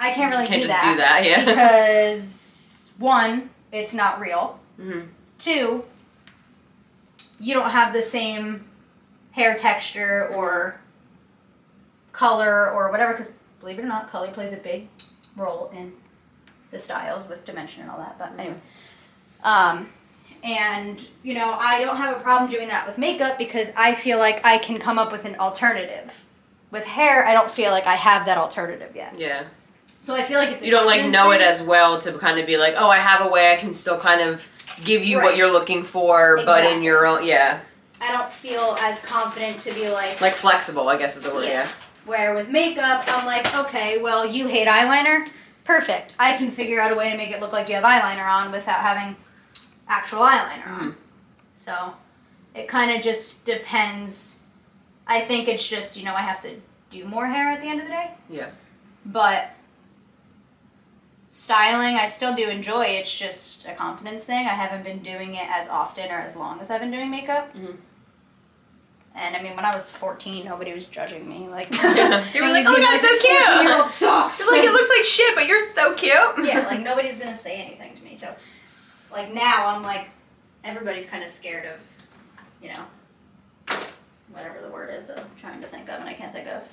[0.00, 1.44] I can't really Can't do, just that do that, yeah.
[1.44, 4.58] because, one, it's not real.
[4.76, 5.02] hmm
[5.38, 5.84] Two,
[7.38, 8.64] you don't have the same
[9.32, 10.80] hair texture or
[12.12, 14.88] color or whatever, because believe it or not, color plays a big
[15.36, 15.92] role in
[16.70, 18.18] the styles with dimension and all that.
[18.18, 18.56] But anyway,
[19.44, 19.88] um,
[20.42, 24.18] and you know, I don't have a problem doing that with makeup because I feel
[24.18, 26.24] like I can come up with an alternative.
[26.70, 29.18] With hair, I don't feel like I have that alternative yet.
[29.18, 29.44] Yeah.
[30.00, 32.38] So I feel like it's a You don't like know it as well to kind
[32.38, 34.48] of be like, oh, I have a way I can still kind of
[34.84, 37.60] give you what you're looking for, but in your own, yeah,
[38.00, 41.44] I don't feel as confident to be like like flexible, I guess is the word.
[41.44, 41.50] Yeah.
[41.50, 41.68] Yeah.
[42.06, 45.28] Where with makeup, I'm like, okay, well, you hate eyeliner.
[45.64, 46.14] Perfect.
[46.18, 48.50] I can figure out a way to make it look like you have eyeliner on
[48.50, 49.16] without having
[49.90, 50.80] actual eyeliner on.
[50.92, 50.94] Mhm.
[51.56, 51.94] So
[52.54, 54.38] it kind of just depends.
[55.06, 56.54] I think it's just, you know, I have to
[56.90, 58.10] do more hair at the end of the day.
[58.30, 58.50] Yeah.
[59.04, 59.50] But
[61.30, 62.84] styling, I still do enjoy.
[62.86, 64.46] It's just a confidence thing.
[64.46, 67.54] I haven't been doing it as often or as long as I've been doing makeup.
[67.54, 67.76] Mhm.
[69.14, 71.48] And I mean, when I was 14, nobody was judging me.
[71.48, 72.24] Like, Yeah.
[72.32, 73.90] They were like, "Oh my God, so cute." Year old.
[74.38, 76.12] You're like, it looks like shit, but you're so cute.
[76.46, 78.14] yeah, like nobody's gonna say anything to me.
[78.16, 78.34] So,
[79.12, 80.08] like now, I'm like,
[80.64, 81.80] everybody's kind of scared of,
[82.62, 83.76] you know,
[84.32, 86.66] whatever the word is that I'm trying to think of and I can't think of.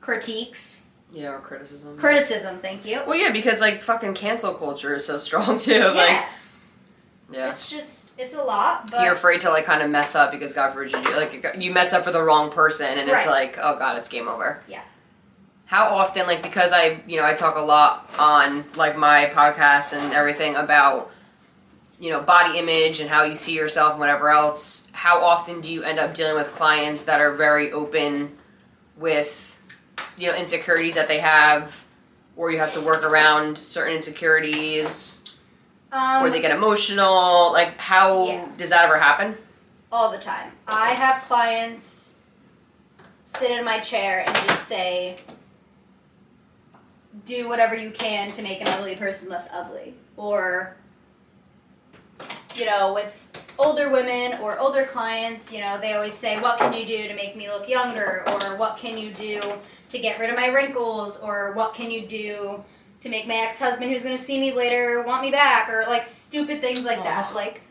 [0.00, 1.96] Critiques, yeah, or criticism.
[1.96, 2.58] criticism.
[2.58, 3.02] Thank you.
[3.06, 5.72] Well, yeah, because like fucking cancel culture is so strong too.
[5.72, 6.24] yeah, Like,
[7.30, 7.50] yeah.
[7.50, 10.52] it's just it's a lot, but You're afraid to like kind of mess up because
[10.52, 13.78] God forbid you like you mess up for the wrong person and it's like oh
[13.78, 14.62] god it's game over.
[14.68, 14.82] Yeah.
[15.66, 19.92] How often like because I you know I talk a lot on like my podcast
[19.92, 21.10] and everything about
[21.98, 24.88] you know body image and how you see yourself and whatever else.
[24.92, 28.36] How often do you end up dealing with clients that are very open
[28.96, 29.56] with
[30.18, 31.84] you know insecurities that they have,
[32.36, 35.20] or you have to work around certain insecurities?
[35.92, 37.52] um, or they get emotional.
[37.52, 38.44] Like, how Yeah.
[38.58, 39.38] does that ever happen?
[39.92, 40.50] all the time.
[40.66, 42.16] I have clients
[43.24, 45.18] sit in my chair and just say,
[47.24, 49.94] do whatever you can to make an ugly person less ugly.
[50.16, 50.76] Or,
[52.54, 56.72] you know, with older women or older clients, you know, they always say, what can
[56.72, 58.24] you do to make me look younger?
[58.28, 59.40] Or what can you do
[59.88, 61.20] to get rid of my wrinkles?
[61.20, 62.62] Or what can you do
[63.00, 65.68] to make my ex husband who's going to see me later want me back?
[65.68, 67.34] Or like stupid things like that.
[67.34, 67.62] Like,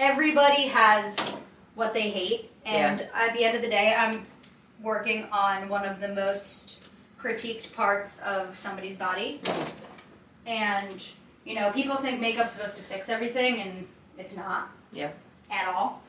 [0.00, 1.38] everybody has
[1.74, 4.22] what they hate and at the end of the day i'm
[4.82, 6.78] working on one of the most
[7.22, 9.40] critiqued parts of somebody's body
[10.46, 11.04] and
[11.44, 13.86] you know people think makeup's supposed to fix everything and
[14.18, 15.10] it's not Yeah.
[15.50, 16.02] at all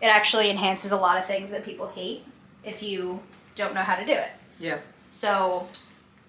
[0.00, 2.24] it actually enhances a lot of things that people hate
[2.64, 3.20] if you
[3.54, 4.78] don't know how to do it Yeah.
[5.10, 5.68] so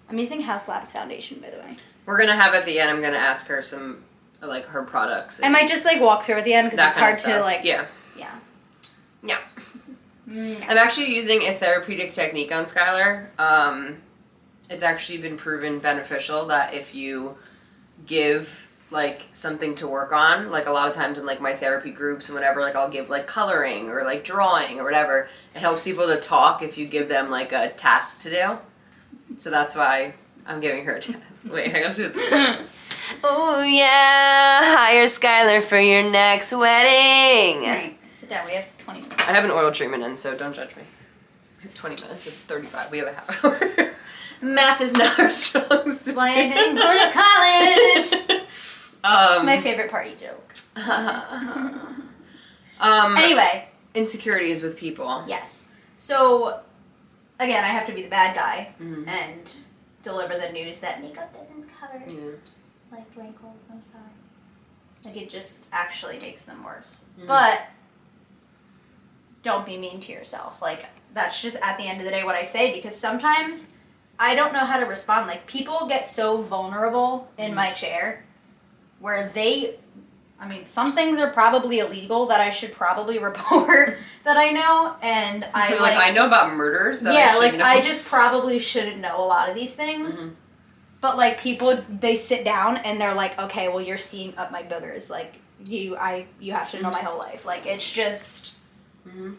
[0.08, 2.90] i'm using haus labs foundation by the way We're gonna have at the end.
[2.90, 4.04] I'm gonna ask her some
[4.40, 5.40] like her products.
[5.42, 7.86] i might just like walk through at the end because it's hard to like Yeah.
[8.16, 8.34] yeah
[9.24, 9.38] Yeah.
[10.28, 10.62] Mm.
[10.68, 13.28] I'm actually using a therapeutic technique on Skylar.
[13.38, 13.98] Um,
[14.68, 17.36] it's actually been proven beneficial that if you
[18.06, 21.90] give like something to work on, like a lot of times in like my therapy
[21.90, 25.28] groups and whatever, like I'll give like coloring or like drawing or whatever.
[25.54, 28.58] It helps people to talk if you give them like a task to do.
[29.38, 30.14] So that's why
[30.46, 31.18] I'm giving her a task.
[31.50, 32.60] Wait, I gotta do this.
[33.24, 37.64] oh yeah, hire Skylar for your next wedding.
[37.64, 37.97] Alright,
[38.28, 40.76] sit down we have 20 minutes I have an oil treatment in, so don't judge
[40.76, 40.82] me.
[41.74, 42.90] 20 minutes, it's 35.
[42.90, 43.92] We have a half hour.
[44.40, 46.16] Math is not our strong That's suit.
[46.16, 47.10] why I didn't go to
[48.30, 48.40] college.
[49.02, 50.54] um, It's my favorite party joke.
[52.78, 55.24] um, Anyway, insecurities with people.
[55.26, 55.68] yes.
[55.96, 56.60] So,
[57.40, 59.08] again, I have to be the bad guy Mhm.
[59.08, 59.50] and
[60.04, 62.36] deliver the news that makeup doesn't cover Yeah.
[62.92, 63.56] like wrinkles.
[63.70, 64.04] I'm sorry.
[65.04, 67.06] Like it just actually makes them worse.
[67.18, 67.26] Mhm.
[67.26, 67.62] But
[69.42, 70.60] don't be mean to yourself.
[70.62, 73.70] Like that's just at the end of the day what I say because sometimes
[74.18, 75.26] I don't know how to respond.
[75.26, 77.56] Like people get so vulnerable in Mhm.
[77.56, 78.24] my chair
[79.00, 79.78] where they
[80.40, 84.94] I mean, some things are probably illegal that I should probably report that I know
[85.02, 87.02] and I You're like, I know about murders.
[87.02, 87.64] Yeah, I like know.
[87.64, 90.30] I just probably shouldn't know a lot of these things.
[90.30, 90.34] Mhm.
[91.00, 94.62] But like people, they sit down and they're like, okay, well you're seeing up my
[94.62, 95.10] boogers.
[95.10, 97.44] Like you, I, you have to know my whole life.
[97.44, 98.54] Like it's just,
[99.08, 99.36] Mhm.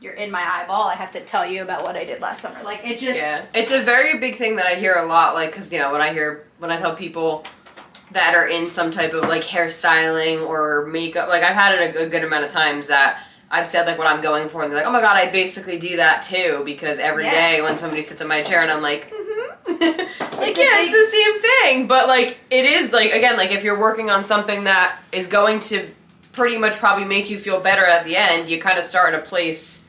[0.00, 0.84] you're in my eyeball.
[0.88, 2.62] I have to tell you about what I did last summer.
[2.62, 5.34] Like it just Yeah, it's a very big thing that I hear a lot.
[5.34, 7.44] Like, cause you know, when I hear when I tell people
[8.12, 12.04] that are in some type of like hairstyling or makeup, like I've had it a,
[12.04, 14.78] a good amount of times that I've said like what I'm going for, and they're
[14.78, 17.32] like, "Oh my god, I basically do that too." Because every Yeah.
[17.56, 19.70] day when somebody sits in my chair, and I'm like, mm-hmm.
[20.38, 21.86] like It's yeah, big- it's the same thing.
[21.88, 25.60] But like it is like again, like if you're working on something that is going
[25.60, 25.90] to
[26.32, 29.20] pretty much probably make you feel better at the end, you kind of start at
[29.20, 29.86] a place.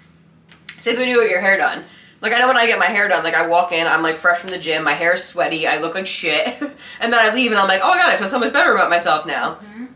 [0.80, 1.84] Say when you get your hair done.
[2.22, 4.16] Like I know when I get my hair done, like I walk in, I'm like
[4.16, 6.48] fresh from the gym, my hair's sweaty, I look like shit,
[7.00, 8.74] and then I leave and I'm like, oh my god, I feel so much better
[8.74, 9.56] about myself now.
[9.56, 9.88] Mhm.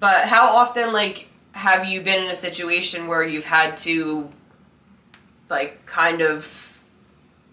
[0.00, 4.28] But how often, like, have you been in a situation where you've had to,
[5.48, 6.76] like, kind of,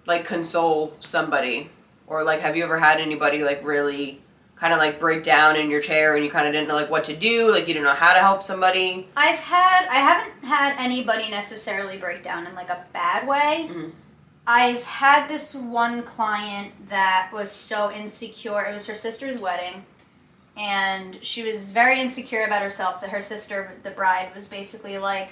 [0.07, 1.69] like, console somebody,
[2.07, 4.19] or like, have you ever had anybody like really,
[4.59, 6.89] kind of like break down in your chair and you kind of didn't know like
[6.89, 9.07] what to do, like you didn't know how to help somebody?
[9.15, 13.69] I've had I haven't had anybody necessarily break down in like a bad way.
[13.71, 13.91] Mhm.
[14.45, 18.65] I've had this one client that was so insecure.
[18.65, 19.85] It was her sister's wedding
[20.57, 25.29] and she was very insecure about herself that her sister the bride was basically like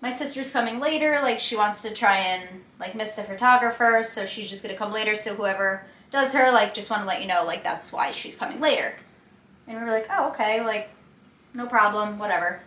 [0.00, 2.48] my sister's coming later like she wants to try and
[2.80, 6.72] like miss the photographer so she's just to come later so whoever does her like
[6.72, 8.94] just want to let you know like that's why she's coming later
[9.66, 10.88] and we were like oh okay like
[11.54, 12.60] no problem whatever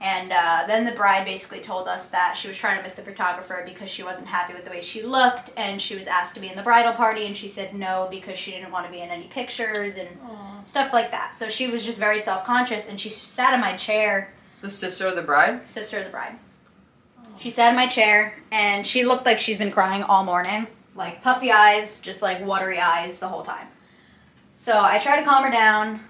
[0.00, 3.02] and uh, then the bride basically told us that she was trying to miss the
[3.02, 6.40] photographer because she wasn't happy with the way she looked and she was asked to
[6.40, 9.00] be in the bridal party and she said no because she didn't want to be
[9.00, 10.08] in any pictures and
[10.64, 14.32] stuff like that so she was just very self-conscious and she sat in my chair
[14.62, 15.68] The sister of the bride?
[15.68, 16.36] sister of the bride.
[17.36, 20.66] She sat in my chair and she looked like she's been crying all morning.
[20.94, 23.68] Like puffy eyes, just like watery eyes the whole time.
[24.56, 26.00] So I tried to calm her down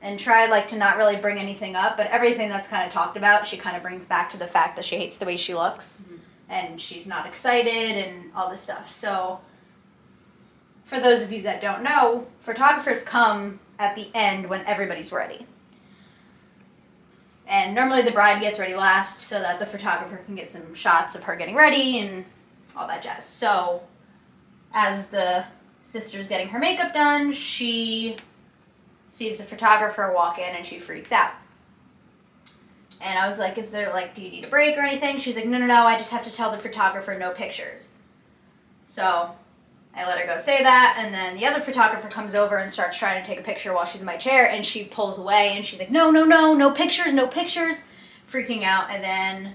[0.00, 3.16] and try like to not really bring anything up, but everything that's kind of talked
[3.16, 5.54] about, she kind of brings back to the fact that she hates the way she
[5.54, 6.16] looks mm-hmm.
[6.48, 8.88] and she's not excited and all this stuff.
[8.90, 9.40] So
[10.84, 15.46] for those of you that don't know, photographers come at the end when everybody's ready.
[17.46, 21.14] And normally the bride gets ready last so that the photographer can get some shots
[21.14, 22.24] of her getting ready and
[22.76, 23.24] all that jazz.
[23.24, 23.82] So,
[24.72, 25.44] as the
[25.82, 28.16] sister's getting her makeup done, she
[29.08, 31.32] sees the photographer walk in and she freaks out.
[33.00, 35.18] And I was like, Is there like, do you need a break or anything?
[35.18, 37.90] She's like, No, no, no, I just have to tell the photographer no pictures.
[38.86, 39.32] So,
[39.94, 42.96] I let her go say that, and then the other photographer comes over and starts
[42.96, 45.66] trying to take a picture while she's in my chair, and she pulls away, and
[45.66, 47.84] she's like, "No, no, no, no pictures, no pictures,"
[48.30, 48.90] freaking out.
[48.90, 49.54] And then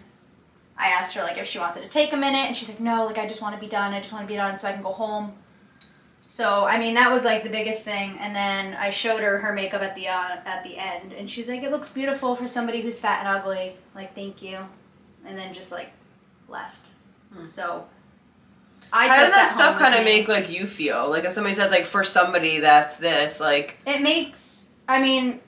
[0.77, 3.05] I asked her like if she wanted to take a minute, and she's like, "No,
[3.05, 3.93] like I just want to be done.
[3.93, 5.33] I just want to be done so I can go home."
[6.27, 9.53] So I mean that was like the biggest thing, and then I showed her her
[9.53, 12.81] makeup at the uh, at the end, and she's like, "It looks beautiful for somebody
[12.81, 14.59] who's fat and ugly." Like, thank you,
[15.25, 15.91] and then just like
[16.47, 16.79] left.
[17.43, 17.85] So.
[18.93, 21.09] I How does that home stuff kind of make like you feel?
[21.09, 24.69] Like if somebody says like for somebody that's this, like It makes.
[24.87, 25.41] I mean,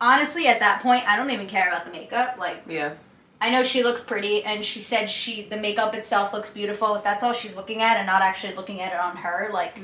[0.00, 2.36] honestly, at that point, I don't even care about the makeup.
[2.38, 2.94] Like, yeah,
[3.40, 6.94] I know she looks pretty, and she said she the makeup itself looks beautiful.
[6.96, 9.78] If that's all she's looking at, and not actually looking at it on her, like,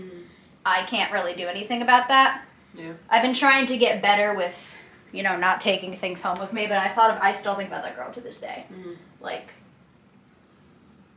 [0.67, 2.43] I can't really do anything about that.
[2.75, 2.93] yeah.
[3.09, 4.77] I've been trying to get better with,
[5.13, 7.69] you know, not taking things home with me, but I thought of, I still think
[7.69, 8.65] about that girl to this day.
[8.73, 8.97] Mhm.
[9.21, 9.49] Like,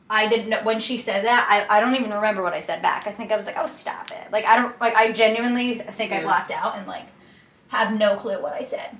[0.09, 1.47] I didn't know when she said that.
[1.49, 3.07] I, I don't even remember what I said back.
[3.07, 6.13] I think I was like, "Oh, stop it!" Like I don't like I genuinely think
[6.13, 6.23] I Yeah.
[6.23, 7.07] blacked out and like
[7.69, 8.95] have no clue what I said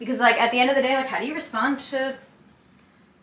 [0.00, 2.16] because like at the end of the day, like how do you respond to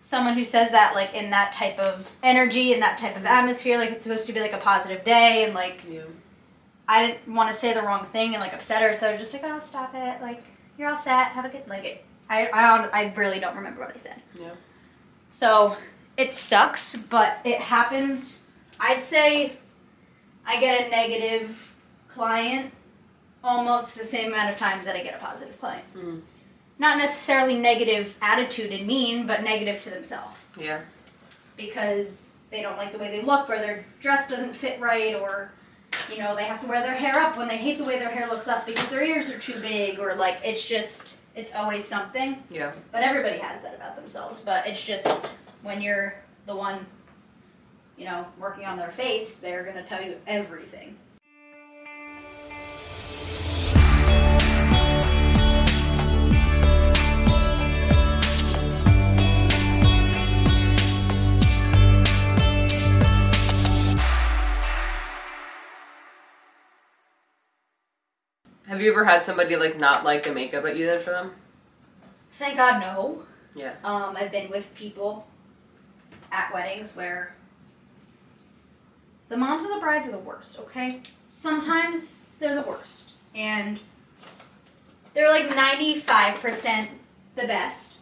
[0.06, 3.78] someone who says that like in that type of energy in that type of atmosphere?
[3.78, 6.04] Like it's supposed to be like a positive day and like yeah.
[6.88, 9.20] I didn't want to say the wrong thing and like upset her, so I was
[9.20, 10.22] just like, "Oh, stop it!
[10.22, 10.44] Like
[10.78, 11.30] you're all set.
[11.30, 14.22] Have a good like it." I I, I really don't remember what I said.
[14.40, 14.52] Yeah.
[15.32, 15.76] So
[16.16, 18.44] it sucks, but it happens.
[18.80, 19.54] I'd say
[20.46, 21.76] I get a negative
[22.08, 22.72] client
[23.44, 25.86] almost the same amount of times that I get a positive client.
[25.96, 26.22] Mm.
[26.78, 30.82] Not necessarily negative attitude and mean, but negative to themselves Yeah.
[31.58, 35.52] because they don't like the way they look or their dress doesn't fit right or
[36.12, 38.10] you know they have to wear their hair up when they hate the way their
[38.10, 41.86] hair looks up because their ears are too big or like it's just it's always
[41.86, 42.72] something Yeah.
[42.92, 45.08] but everybody has that about themselves but it's just
[45.64, 46.16] when you're
[46.46, 46.86] the one
[47.98, 50.96] you know working on their face they're going to tell you everything
[68.76, 71.32] Have you ever had somebody like not like the makeup that you did for them?
[72.34, 73.24] thank god no
[73.54, 73.76] Yeah.
[73.86, 75.26] um, i've been with people
[76.30, 77.34] at weddings where
[79.30, 81.02] the moms of the brides are the worst, okay?
[81.30, 83.14] Sometimes they're the worst.
[83.34, 83.80] And
[85.14, 86.88] they're like 95%
[87.36, 88.00] the best.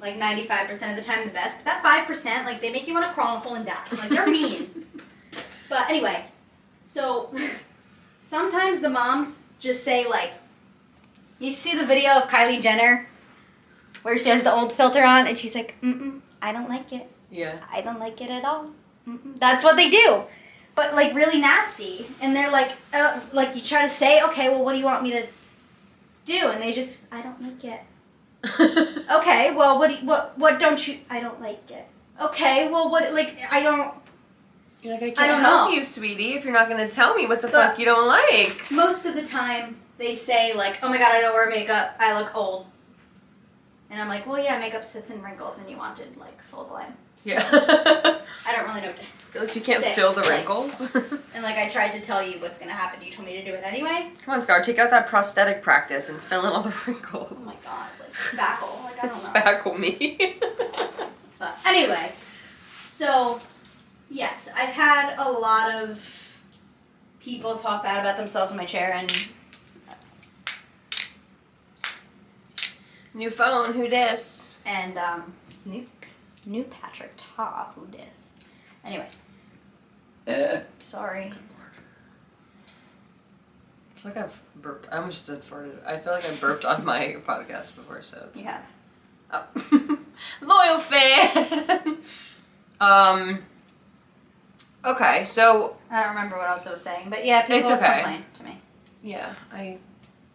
[0.00, 1.64] Like 95% of the time the best.
[1.64, 3.76] But that 5%, like they make you want to crawl in a hole and die.
[3.92, 4.86] Like they're mean.
[5.68, 6.24] but anyway,
[6.86, 7.32] so
[8.20, 10.32] sometimes the moms just say like
[11.38, 13.08] you see the video of Kylie Jenner
[14.02, 16.92] where she has the old filter on and she's like, mm mm, I don't like
[16.92, 17.10] it.
[17.30, 17.58] Yeah.
[17.72, 18.70] I don't like it at all.
[19.08, 19.38] Mm-mm.
[19.40, 20.24] That's what they do.
[20.74, 22.06] But like really nasty.
[22.20, 25.02] And they're like, uh, like you try to say, okay, well, what do you want
[25.02, 25.26] me to
[26.24, 26.48] do?
[26.48, 27.80] And they just, I don't like it.
[29.10, 30.98] Okay, well, what, do you, what, what don't you?
[31.08, 31.86] I don't like it.
[32.20, 33.94] Okay, well, what, like, I don't.
[34.84, 35.76] You're like, I can't I don't help know.
[35.76, 38.06] you, sweetie, if you're not going to tell me what the But- fuck you don't
[38.06, 38.70] like.
[38.70, 41.96] Most of the time, they say like, oh my god, I don't wear makeup.
[41.98, 42.66] I look old.
[43.90, 46.92] And I'm like, well, yeah, makeup sits in wrinkles, and you wanted like full glam.
[47.16, 47.48] So, Yeah.
[48.46, 49.04] I don't really know what to.
[49.30, 50.90] feel like you can't Sick, fill the wrinkles.
[50.90, 53.02] Come And like, I tried to tell you what's gonna happen.
[53.02, 54.10] You told me to do it anyway.
[54.24, 57.32] Come on, Scar, take out that prosthetic practice and fill in all the wrinkles.
[57.40, 58.84] Oh my god, like spackle.
[58.84, 59.72] Like I don't know.
[59.72, 60.36] Spackle me.
[61.38, 62.12] But anyway,
[62.88, 63.38] so
[64.10, 66.40] yes, I've had a lot of
[67.20, 69.10] people talk bad about themselves in my chair, and
[73.16, 74.56] New phone, who dis?
[74.66, 75.32] and um,
[75.64, 75.86] new
[76.46, 78.32] new Patrick Ta, who dis?
[78.84, 79.08] Anyway,
[80.78, 81.32] sorry.
[83.96, 84.88] I feel like I've burped.
[84.92, 85.84] I almost said farted.
[85.86, 88.62] I feel like I burped on my podcast before, so it's You have.
[89.30, 89.98] Oh.
[90.42, 91.98] Loyal fan.
[92.80, 93.38] um.
[94.84, 98.00] Okay, so I don't remember what else I was saying, but yeah, people It's okay.
[98.02, 98.60] complain to me.
[99.02, 99.78] yeah, I.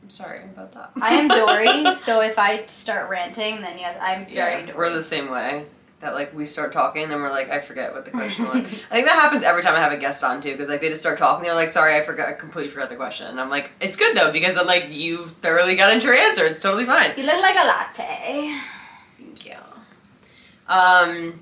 [0.02, 0.92] I'm sorry about that.
[1.00, 1.28] I am
[1.84, 4.78] Dory, so if I start ranting, then yeah, I'm very yeah, Dory.
[4.78, 5.66] we're the same way.
[6.00, 8.56] That like we start talking, then we're like, I forget what the question was.
[8.90, 10.88] I think that happens every time I have a guest on too, because like they
[10.90, 13.28] just start talking, they're like, sorry, I forgot, I completely forgot the question.
[13.28, 16.46] And I'm like, it's good though because I'm like, you thoroughly got into your answer.
[16.46, 17.12] It's totally fine.
[17.18, 18.58] You look like a latte.
[19.18, 19.56] Thank you.
[20.70, 21.42] Um,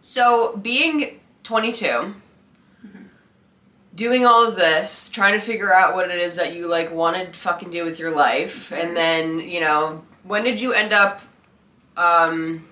[0.00, 2.14] so being 22,
[3.94, 7.16] doing all of this, trying to figure out what it is that you like want
[7.32, 11.20] to fucking do with your life, and then you know, when did you end up?
[11.96, 12.66] Um,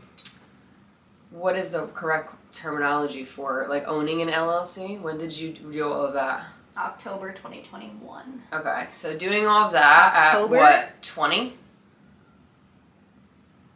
[1.30, 5.00] what is the correct terminology for like owning an LLC?
[5.00, 6.44] When did you do all of that?
[6.76, 8.42] October 2021.
[8.52, 10.56] Okay, so doing all of that October?
[10.56, 11.54] at what 20?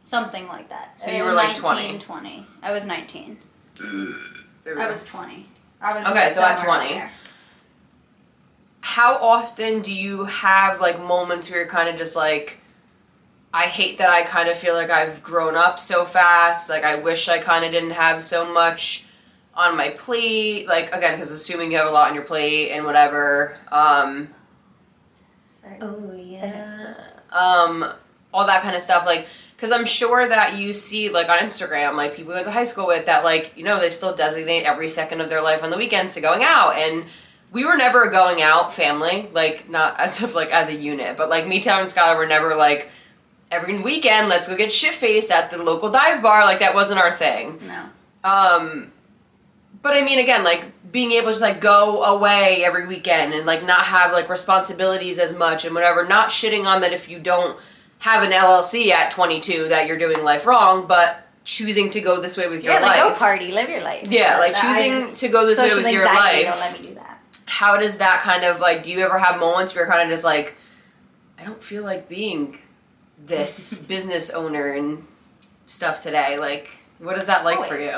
[0.02, 0.98] Something like that.
[1.00, 1.98] So you Uh, were, like, 19, 20.
[1.98, 2.46] 20.
[2.62, 3.38] I was 19.
[4.64, 4.90] There we I go.
[4.90, 5.48] was 20.
[5.80, 6.94] I was Okay, so at somewhere 20.
[6.94, 7.12] there.
[8.80, 12.58] how often do you have like moments where you're kind of just like
[13.52, 16.96] I hate that I kind of feel like I've grown up so fast like I
[16.96, 19.06] wish I kind of didn't have so much
[19.54, 22.84] on my plate like again because assuming you have a lot on your plate and
[22.84, 24.28] whatever um
[25.52, 25.78] Sorry.
[25.80, 26.94] oh yeah
[27.30, 27.84] um
[28.32, 29.26] all that kind of stuff like
[29.64, 32.86] because i'm sure that you see like on instagram like people went to high school
[32.86, 35.78] with that like you know they still designate every second of their life on the
[35.78, 37.06] weekends to going out and
[37.50, 41.16] we were never a going out family like not as of like as a unit
[41.16, 42.90] but like me Taylor, and skylar were never like
[43.50, 47.00] every weekend let's go get shit faced at the local dive bar like that wasn't
[47.00, 47.84] our thing No.
[48.28, 48.92] um,
[49.82, 53.44] but I mean, again, like being able to just like go away every weekend and
[53.44, 56.06] like not have like responsibilities as much and whatever.
[56.06, 57.58] Not shitting on that if you don't
[57.98, 62.36] have an LLC at 22 that you're doing life wrong, but choosing to go this
[62.36, 63.12] way with your Yeah, like life.
[63.12, 64.06] go party, live your life.
[64.08, 66.46] Yeah, like choosing to go this way with your life.
[66.46, 67.20] Don't let me do that.
[67.46, 68.84] How does that kind of like?
[68.84, 70.54] Do you ever have moments where you're kind of just like,
[71.38, 72.58] I don't feel like being
[73.26, 75.06] this business owner and
[75.66, 76.38] stuff today.
[76.38, 76.68] Like,
[76.98, 77.90] what is that like for you?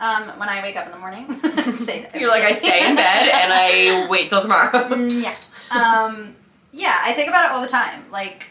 [0.00, 1.26] Um, when I wake up in the morning,
[1.74, 4.88] say that You're like, I stay in bed and I wait till tomorrow.
[4.88, 5.34] Mm, yeah.
[5.70, 6.36] Um,
[6.72, 8.04] yeah, I think about it all the time.
[8.10, 8.44] Like,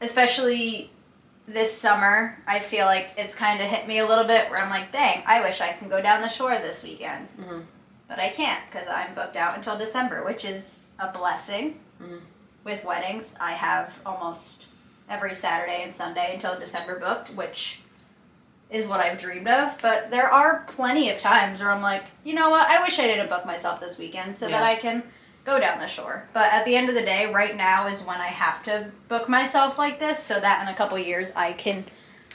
[0.00, 0.90] especially
[1.46, 4.70] this summer, I feel like it's kind of hit me a little bit where I'm
[4.70, 7.28] like, dang, I wish I can go down the shore this weekend.
[7.38, 7.64] Mhm.
[8.06, 11.80] But I can't because I'm booked out until December, which is a blessing.
[12.02, 12.20] Mhm.
[12.64, 14.66] With weddings, I have almost
[15.08, 17.80] every Saturday and Sunday until December booked, which
[18.68, 19.78] is what I've dreamed of.
[19.80, 22.68] But there are plenty of times where I'm like, you know what?
[22.68, 25.02] I wish I didn't book myself this weekend so that I can
[25.48, 26.28] go down the shore.
[26.34, 29.30] But at the end of the day, right now is when I have to book
[29.30, 31.86] myself like this so that in a couple years I can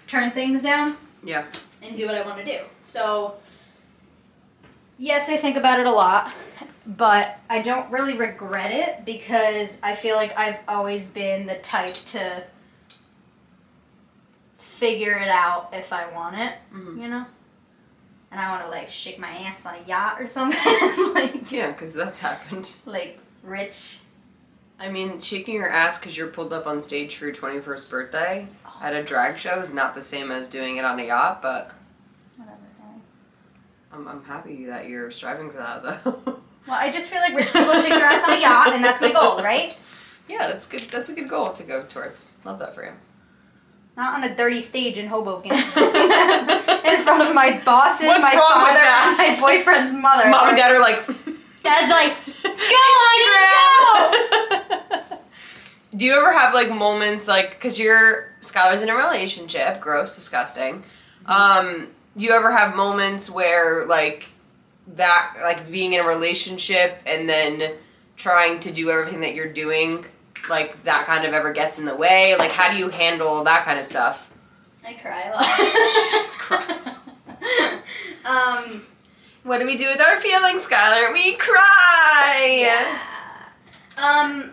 [0.08, 1.46] turn things down Yeah.
[1.84, 2.64] and do what I want to do.
[2.82, 3.36] So,
[4.98, 6.32] yes, I think about it a lot,
[6.88, 11.94] but I don't really regret it because I feel like I've always been the type
[11.94, 12.44] to
[14.58, 17.00] figure it out if I want it, Mhm.
[17.00, 17.26] you know?
[18.34, 20.60] And I want to like shake my ass on a yacht or something,
[21.14, 22.72] like Yeah, because that's happened.
[22.86, 24.00] like rich.
[24.80, 28.48] I mean, shaking your ass because you're pulled up on stage for your 21st birthday
[28.66, 28.80] oh.
[28.82, 31.72] at a drag show is not the same as doing it on a yacht, but
[32.36, 32.58] Whatever.
[33.92, 36.40] I'm, I'm happy that you're striving for that, though.
[36.66, 39.02] Well, I just feel like rich people shake their ass on a yacht, and that's
[39.02, 39.76] my goal, right?
[40.30, 40.80] yeah, that's good.
[40.80, 42.32] That's a good goal to go towards.
[42.46, 42.94] Love that for you.
[43.96, 45.52] Not on a dirty stage in Hoboken.
[45.54, 50.30] in front of my bosses, What's my father, my boyfriend's mother.
[50.30, 51.06] Mom and dad are like,
[51.64, 52.14] Dad's like,
[52.44, 53.30] go, honey,
[55.00, 55.18] go!
[55.96, 60.84] Do you ever have like moments like because you're Skylar's in a relationship, gross, disgusting.
[61.26, 64.26] Um, do you ever have moments where like
[64.96, 67.76] that, like being in a relationship and then
[68.18, 70.06] trying to do everything that you're doing,
[70.50, 72.36] like that kind of ever gets in the way?
[72.38, 74.32] Like, how do you handle that kind of stuff?
[74.86, 75.58] I cry a lot.
[75.58, 77.00] Jesus Christ.
[78.26, 78.86] um,
[79.44, 81.14] What do we do with our feelings, Skylar?
[81.14, 82.58] We cry.
[82.62, 83.00] yeah.
[83.98, 84.52] Um,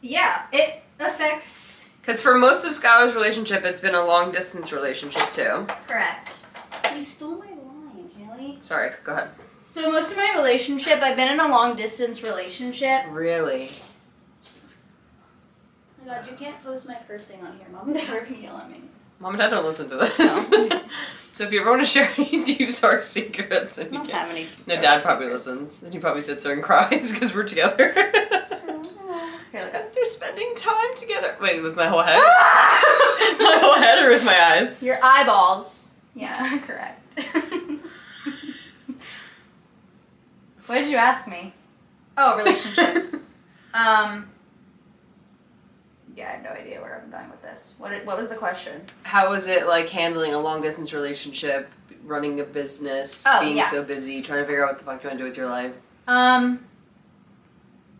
[0.00, 1.88] yeah, it affects.
[2.00, 5.66] Because for most of Skylar's relationship, it's been a long distance relationship too.
[5.86, 6.44] Correct.
[6.94, 8.58] You stole my line, Haley.
[8.62, 9.28] Sorry, go ahead.
[9.66, 13.02] So most of my relationship, I've been in a long distance relationship.
[13.10, 13.70] Really?
[16.00, 17.66] Oh my god, you can't post my cursing on here.
[17.72, 18.82] Mom and Dad are gonna yell at me.
[19.20, 20.50] Mom and Dad don't listen to this.
[20.50, 20.80] No.
[21.32, 24.06] so if you ever want to share any deep dark secrets, then I you don't
[24.06, 24.14] can.
[24.16, 24.44] have any.
[24.66, 25.46] No, dark Dad probably secrets.
[25.46, 27.92] listens, and he probably sits there and cries because we're together.
[29.50, 29.88] Here.
[29.94, 31.34] They're spending time together.
[31.40, 32.18] Wait, with my whole head?
[32.20, 34.80] my whole head or with my eyes?
[34.82, 35.92] Your eyeballs.
[36.14, 37.02] Yeah, correct.
[40.66, 41.54] what did you ask me?
[42.16, 43.22] Oh, relationship.
[43.74, 44.30] um.
[46.18, 47.76] Yeah, I have no idea where I'm going with this.
[47.78, 48.82] What what was the question?
[49.04, 51.70] How was it like handling a long distance relationship,
[52.04, 53.70] running a business, Oh, being yeah.
[53.70, 55.46] so busy, trying to figure out what the fuck you want to do with your
[55.46, 55.72] life?
[56.08, 56.64] Um.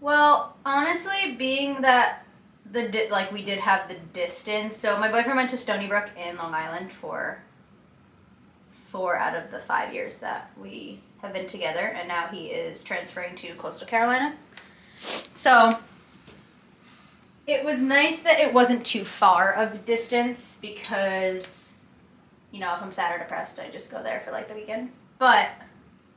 [0.01, 2.25] Well, honestly, being that
[2.73, 6.11] the di- like we did have the distance, so my boyfriend went to Stony Brook
[6.16, 7.41] in Long Island for
[8.73, 12.83] four out of the five years that we have been together, and now he is
[12.83, 14.35] transferring to Coastal Carolina.
[15.35, 15.79] So
[17.49, 21.79] it was nice that it wasn't too far of a distance because,
[22.53, 24.93] you know, if I'm sad or depressed, I just go there for like the weekend.
[25.19, 25.49] But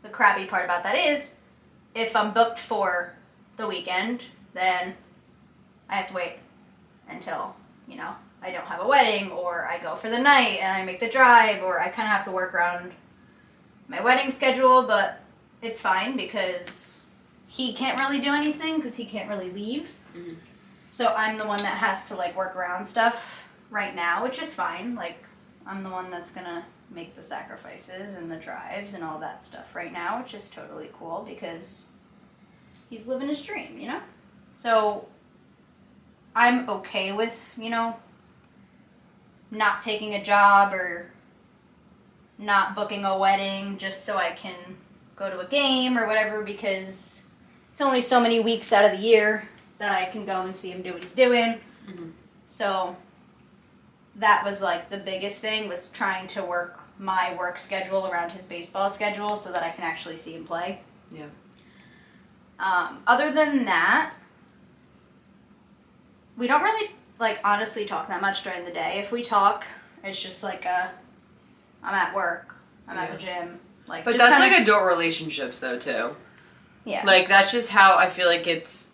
[0.04, 1.36] the crappy part about that is
[1.96, 3.14] if I'm booked for
[3.56, 4.94] the weekend, then
[5.90, 6.34] I have to wait
[7.10, 7.56] until,
[7.88, 10.84] you know, I don't have a wedding or I go for the night and I
[10.84, 12.92] make the drive or I kind of have to work around
[13.88, 15.22] my wedding schedule, but
[15.62, 17.04] it's fine because
[17.48, 19.92] he can't really do anything because he can't really leave.
[20.14, 20.36] Mhm.
[20.92, 24.54] So I'm the one that has to like work around stuff right now, which is
[24.54, 24.94] fine.
[24.94, 25.24] Like
[25.66, 29.74] I'm the one that's gonna make the sacrifices and the drives and all that stuff
[29.74, 31.88] right now, which is totally cool because
[32.90, 34.02] he's living his dream, you know?
[34.54, 35.08] So
[36.36, 37.96] I'm okay with, you know,
[39.50, 41.10] not taking a job or
[42.38, 44.56] not booking a wedding just so I can
[45.16, 47.28] go to a game or whatever because
[47.72, 49.48] it's only so many weeks out of the year
[49.82, 51.60] that I can go and see him do what he's doing.
[51.88, 52.12] Mhm.
[52.46, 52.96] So
[54.16, 58.46] that was like the biggest thing was trying to work my work schedule around his
[58.46, 60.82] baseball schedule so that I can actually see him play.
[61.12, 61.26] Yeah.
[62.60, 64.14] Um, other than that,
[66.38, 69.00] we don't really like honestly talk that much during the day.
[69.04, 69.64] If we talk,
[70.04, 70.92] it's just like a,
[71.84, 72.56] I'm at work,
[72.88, 74.06] I'm at the gym, like.
[74.06, 76.16] But that's kinda- like adult relationships though too.
[76.86, 77.04] yeah.
[77.04, 78.91] Like that's just how I feel like it's.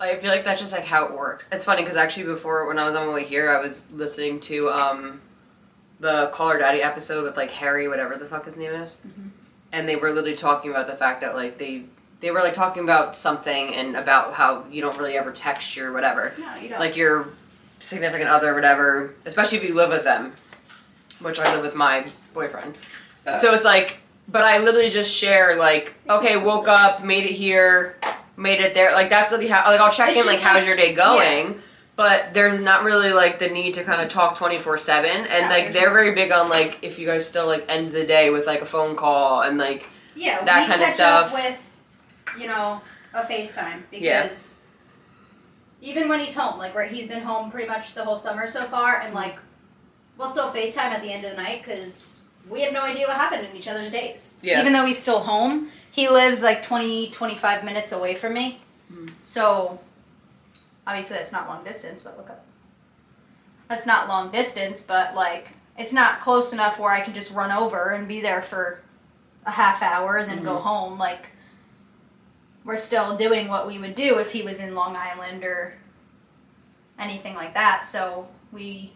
[0.00, 1.48] I feel like that's just like how it works.
[1.52, 4.40] It's funny because actually before when I was on my way here, I was listening
[4.40, 5.20] to um,
[6.00, 9.30] the Call Her Daddy episode with like Harry, whatever the fuck his name is, Mhm.
[9.72, 11.84] and they were literally talking about the fact that like they
[12.20, 15.92] they were like talking about something and about how you don't really ever text your
[15.92, 16.78] whatever no, you don't.
[16.78, 17.28] like your
[17.80, 20.32] significant other or whatever, especially if you live with them,
[21.20, 22.74] which I live with my boyfriend.
[23.38, 27.98] so it's like, but I literally just share like, okay, woke up, made it here,
[28.36, 28.92] made it there.
[28.92, 31.60] Like that's literally how like I'll check It's in like just how's your day going.
[31.96, 35.10] But there's not really like the need to kind of talk 24 7.
[35.10, 38.04] And No, like they're very big on like if you guys still like end the
[38.04, 41.32] day with like a phone call and like yeah, that kind of stuff.
[41.32, 41.80] With,
[42.38, 42.82] you know,
[43.14, 44.58] a FaceTime because
[45.80, 45.90] Yeah.
[45.90, 48.66] even when he's home, like where he's been home pretty much the whole summer so
[48.66, 49.16] far, and mm-hmm.
[49.16, 49.36] like
[50.18, 53.16] we'll still FaceTime at the end of the night because we have no idea what
[53.16, 54.36] happened in each other's days.
[54.42, 54.60] Yeah.
[54.60, 58.60] Even though he's still home, he lives like 20, 25 minutes away from me.
[58.92, 59.12] Mhm.
[59.22, 59.80] So
[60.86, 62.44] obviously that's not long distance, but look up.
[63.68, 67.50] That's not long distance, but like it's not close enough where I can just run
[67.50, 68.80] over and be there for
[69.46, 70.62] a half hour and then go Mhm.
[70.62, 70.98] home.
[70.98, 71.30] Like
[72.62, 75.74] we're still doing what we would do if he was in Long Island or
[76.98, 77.86] anything like that.
[77.86, 78.92] So we,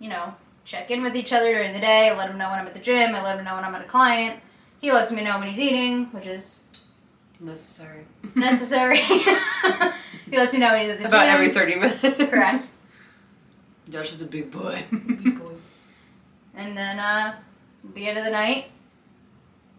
[0.00, 2.08] you know, check in with each other during the day.
[2.10, 3.14] I let him know when I'm at the gym.
[3.14, 4.40] I let him know when I'm at a client.
[4.84, 6.60] He lets me know when he's eating, which is
[7.40, 8.04] Necessary.
[8.34, 8.98] necessary.
[10.30, 11.34] he lets me know when he's at the About gym.
[11.34, 12.18] every 30 minutes.
[12.30, 12.66] Correct.
[13.88, 14.84] Josh is a big boy.
[16.54, 17.34] And then uh,
[17.88, 18.66] at the end of the night,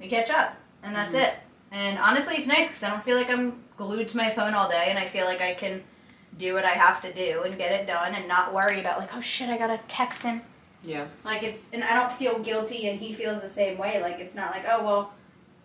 [0.01, 1.21] we catch up, and that's Mhm.
[1.27, 1.33] it.
[1.71, 4.67] And honestly, it's nice because I don't feel like I'm glued to my phone all
[4.71, 5.83] day, and I feel like I can
[6.39, 9.15] do what I have to do and get it done, and not worry about like,
[9.15, 10.41] oh shit, I gotta text him.
[10.85, 11.07] Yeah.
[11.23, 14.01] Like it, and I don't feel guilty, and he feels the same way.
[14.01, 15.13] Like it's not like, oh well.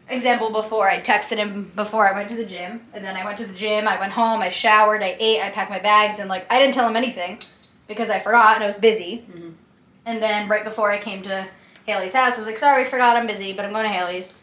[0.08, 3.38] Example before I texted him before I went to the gym, and then I went
[3.38, 3.86] to the gym.
[3.86, 6.74] I went home, I showered, I ate, I packed my bags, and like I didn't
[6.74, 7.38] tell him anything
[7.86, 9.24] because I forgot and I was busy.
[9.30, 9.54] Mhm.
[10.06, 11.46] And then right before I came to
[11.86, 14.42] Haley's house, I was like, sorry, I forgot I'm busy, but I'm going to Haley's.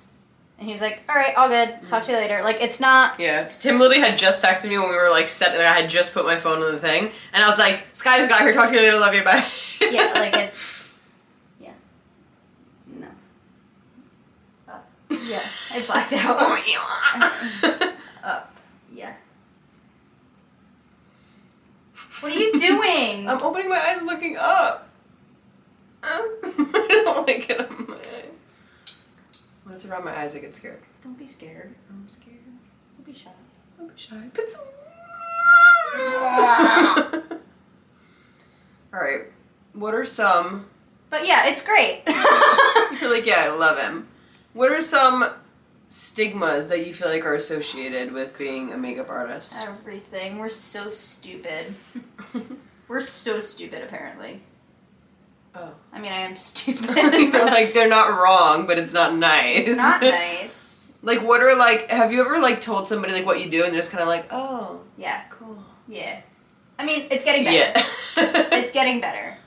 [0.60, 1.88] And he was like, all right, all good.
[1.88, 2.42] Talk to you later.
[2.42, 3.20] Like it's not.
[3.20, 3.48] Yeah.
[3.60, 5.58] Tim literally had just texted me when we were like setting.
[5.60, 8.18] Like, I had just put my phone on the thing, and I was like, "Sky
[8.18, 8.54] just got here.
[8.54, 8.98] Talk to you later.
[9.00, 9.24] Love you.
[9.24, 9.46] Bye."
[9.80, 10.92] Yeah, like it's.
[11.62, 11.74] Yeah.
[12.88, 13.08] No.
[14.68, 14.80] Uh,
[15.28, 16.38] yeah, I blacked out.
[17.64, 17.94] Oh,
[18.24, 18.54] Up.
[18.94, 19.14] Yeah.
[22.20, 23.30] What are you doing?
[23.30, 24.90] I'm opening my eyes, looking up.
[26.04, 26.18] I
[27.04, 28.17] don't like it on my eye.
[29.68, 30.80] When it's around my eyes, I get scared.
[31.04, 31.76] Don't be scared.
[31.90, 32.38] I'm scared.
[32.96, 33.32] Don't be shy.
[33.78, 34.16] Don't be shy.
[34.34, 34.62] Put some.
[38.94, 39.24] All right.
[39.74, 40.68] What are some?
[41.10, 42.04] But yeah, it's great.
[43.02, 44.08] You're like yeah, I love him.
[44.54, 45.34] What are some
[45.90, 49.54] stigmas that you feel like are associated with being a makeup artist?
[49.60, 50.40] Everything.
[50.40, 51.76] We're so stupid.
[52.88, 54.44] We're so stupid, apparently.
[55.60, 55.72] Oh.
[55.92, 56.88] I mean, I am stupid.
[57.34, 59.68] Like they're not wrong, but it's not nice.
[59.68, 60.94] it's not nice.
[61.02, 61.90] Like, what are like?
[61.90, 64.08] Have you ever like told somebody like what you do, and they're just kind of
[64.08, 65.58] like, oh, Yeah, cool.
[65.88, 66.22] yeah.
[66.80, 67.58] I mean, it's getting better.
[67.58, 67.86] Yeah.
[68.60, 69.38] It's getting better.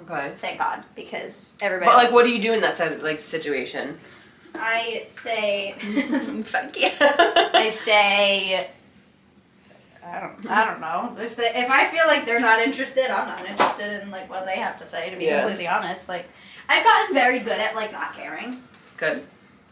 [0.00, 0.32] okay.
[0.40, 1.90] Thank God, because everybody.
[1.90, 3.98] But like, what do you do in that side of, like situation?
[4.54, 5.74] I say,
[6.44, 6.94] Fuck yeah.
[7.54, 8.68] I say.
[10.10, 10.50] I don't.
[10.50, 11.16] I don't know.
[11.22, 14.46] If they, if I feel like they're not interested, I'm not interested in like what
[14.46, 15.10] they have to say.
[15.10, 15.40] To be Yeah.
[15.40, 16.26] completely honest, like
[16.68, 18.62] I've gotten very good at like not caring.
[18.96, 19.24] Good.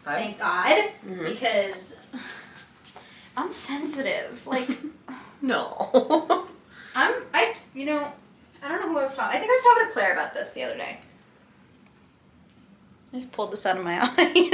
[0.05, 0.19] Five.
[0.19, 1.25] Thank God, Mhm.
[1.29, 1.99] because
[3.37, 4.47] I'm sensitive.
[4.47, 4.69] Like
[5.43, 6.47] No.
[6.95, 7.15] I'm.
[7.35, 7.55] I.
[7.75, 8.13] You know.
[8.63, 9.37] I don't know who I was talking.
[9.37, 10.99] I think I was talking to Claire about this the other day.
[13.13, 14.51] I just pulled this out of my eye.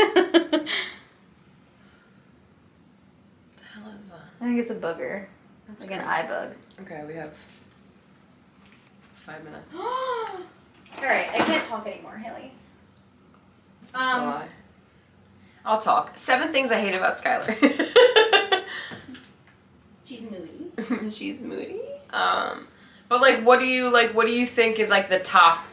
[3.57, 4.20] the hell is that?
[4.41, 5.26] I think it's a booger.
[5.83, 6.55] That's like an eye bug.
[6.83, 7.35] Okay, we have
[9.14, 9.74] five minutes.
[9.76, 10.39] All
[11.03, 12.53] right, I can't talk anymore, Haley.
[13.95, 14.45] Um.
[15.64, 16.18] I'll talk.
[16.18, 17.57] Seven things I hate about Skylar.
[20.05, 21.11] she's moody.
[21.12, 21.80] She's moody.
[22.11, 22.66] Um,
[23.09, 24.14] but like, what do you like?
[24.14, 25.64] What do you think is like the top?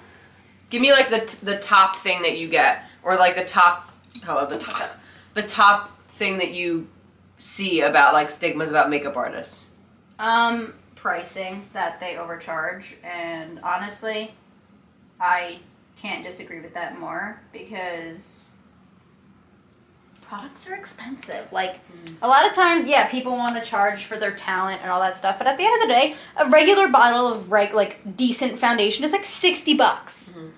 [0.69, 3.89] Give me like the t- the top thing that you get, or like the top.
[4.23, 4.91] Hello, the top.
[5.33, 6.87] The top thing that you
[7.37, 9.68] see about like stigmas about makeup artists.
[10.19, 14.33] Um, pricing that they overcharge, and honestly,
[15.19, 15.59] I
[16.01, 18.51] can't disagree with that more because
[20.21, 21.51] products are expensive.
[21.51, 21.79] Like
[22.21, 25.15] a lot of times, yeah, people want to charge for their talent and all that
[25.15, 28.59] stuff, but at the end of the day, a regular bottle of reg like decent
[28.59, 30.35] foundation is like sixty bucks.
[30.37, 30.51] Mhm.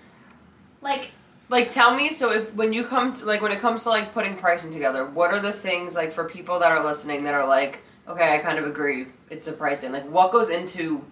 [0.81, 1.11] Like
[1.49, 2.09] Like, tell me.
[2.11, 5.05] So, if when you come to like when it comes to like putting pricing together,
[5.05, 8.39] what are the things like for people that are listening that are like, okay, I
[8.39, 9.91] kind of agree, it's the pricing.
[9.91, 11.03] Like, what goes into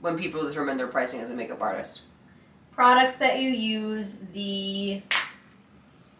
[0.00, 2.02] when people determine their pricing as a makeup artist?
[2.72, 5.00] products that you use, the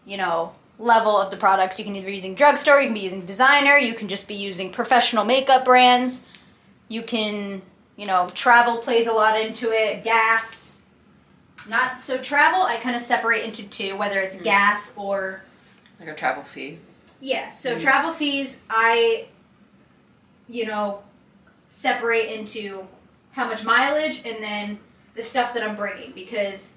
[0.05, 1.77] you know level of the products.
[1.77, 4.35] You can either be using drugstore, you can be using designer, you can just be
[4.35, 6.25] using professional makeup brands.
[6.87, 7.61] You can,
[7.97, 10.03] you know, travel plays a lot into it.
[10.05, 10.77] Gas,
[11.67, 12.61] not so travel.
[12.61, 14.43] I kind of separate into two, whether it's Mhm.
[14.43, 15.41] gas or
[15.99, 16.79] Like a travel fee.
[17.19, 17.49] yeah.
[17.49, 17.81] So Mhm.
[17.81, 19.25] travel fees, I,
[20.47, 21.01] you know,
[21.69, 22.87] separate into
[23.31, 24.79] how much mileage and then
[25.15, 26.73] the stuff that I'm bringing because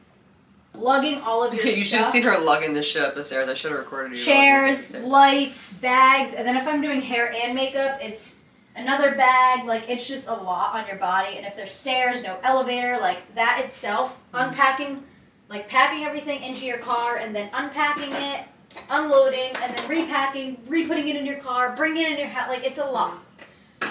[0.75, 3.49] lugging all of your you should have seen her lugging this shit up the stairs.
[3.49, 4.25] I should have recorded you.
[4.25, 5.07] chairs, this up the stairs.
[5.11, 8.41] lights, bags, and then if I'm doing hair and makeup, it's
[8.77, 9.67] another bag.
[9.67, 11.37] Like it's just a lot on your body.
[11.37, 14.51] And if there's stairs, no elevator, like that itself, Mm-hmm.
[14.51, 15.05] unpacking,
[15.49, 18.45] like packing everything into your car and then unpacking it,
[18.91, 22.49] unloading, and then repacking, re-putting it in your car, bringing it in your house.
[22.49, 23.19] Like it's a lot.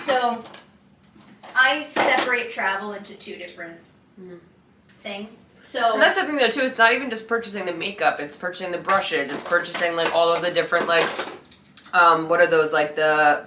[0.04, 0.44] So
[1.56, 3.78] I separate travel into two different
[4.22, 4.40] Mhm.
[5.00, 5.42] things.
[5.66, 6.62] So And that's the thing though too.
[6.62, 8.20] It's not even just purchasing the makeup.
[8.20, 9.32] It's purchasing the brushes.
[9.32, 11.06] It's purchasing like all of the different like,
[11.94, 13.46] um, what are those like the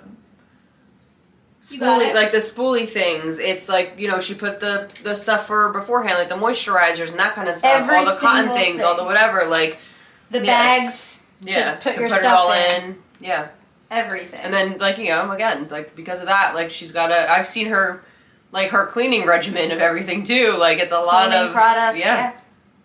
[1.62, 3.38] spoolie like the spoolie things.
[3.38, 7.18] It's like you know she put the the stuff for beforehand like the moisturizers and
[7.18, 7.82] that kind of stuff.
[7.82, 9.46] Every all the cotton things, all the whatever.
[9.46, 9.78] Like
[10.30, 10.44] the yeah,
[10.78, 12.82] bags, yeah, put to your put it stuff all in.
[12.82, 13.02] in.
[13.20, 13.48] Yeah.
[13.90, 14.40] Everything.
[14.40, 17.48] And then like you know again like because of that like she's got a I've
[17.48, 18.02] seen her
[18.52, 21.98] like her cleaning regimen of everything too like it's a lot cleaning of products.
[21.98, 22.16] yeah.
[22.16, 22.32] Yeah.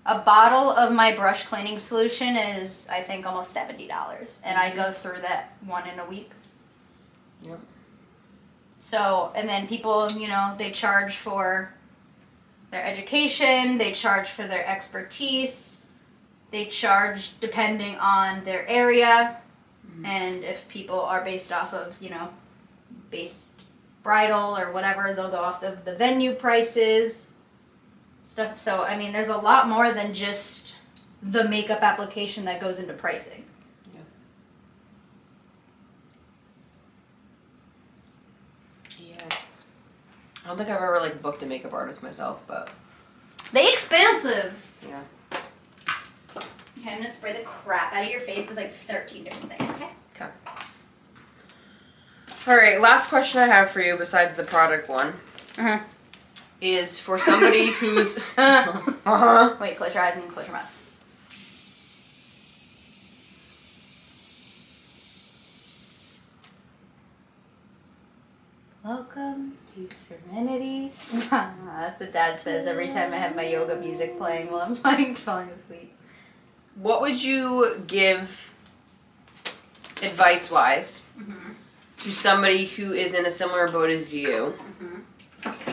[0.08, 4.68] A bottle of my brush cleaning solution is, I think, almost seventy dollars, and I
[4.68, 4.78] mm-hmm.
[4.78, 6.30] go through that one in a week.
[7.42, 7.60] Yep.
[8.80, 11.74] So, and then people, you know, they charge for
[12.70, 15.88] their education, they charge for their expertise,
[16.52, 19.42] they charge depending on their area,
[20.04, 22.30] and if people are based off of, you know,
[23.10, 23.62] based
[24.04, 27.34] bridal or whatever, they'll go off of the venue prices,
[28.24, 28.60] stuff.
[28.60, 30.76] So, I mean, there's a lot more than just
[31.24, 33.44] the makeup application that goes into pricing.
[33.94, 34.02] Yeah.
[39.00, 39.38] yeah.
[40.44, 42.70] I don't think I've ever like booked a makeup artist myself, but
[43.54, 44.54] They expensive.
[44.88, 45.02] yeah.
[46.86, 49.74] Okay, I'm gonna spray the crap out of your face with like 13 different things,
[49.74, 49.90] okay?
[50.16, 50.30] Okay.
[52.46, 55.08] All right, last question I have for you besides the product one
[55.58, 55.80] Uh-huh.
[56.62, 59.56] is for somebody who's Uh-huh.
[59.60, 60.72] Wait, close your eyes and close your mouth.
[68.84, 71.54] Welcome to Serenity Spa.
[71.66, 75.18] That's what Dad says every time I have my yoga music playing while I'm like
[75.26, 75.92] falling asleep.
[76.76, 78.54] What would you give
[80.04, 81.52] advice wise Mm-hmm.
[82.04, 85.72] to somebody who is in a similar boat as you, Mm-hmm.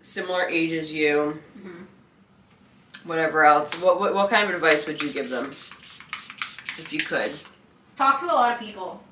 [0.00, 1.86] similar age as you, Mhm.
[3.04, 3.74] whatever else?
[3.80, 7.30] What, what what kind of advice would you give them if you could?
[7.96, 9.02] Talk to a lot of people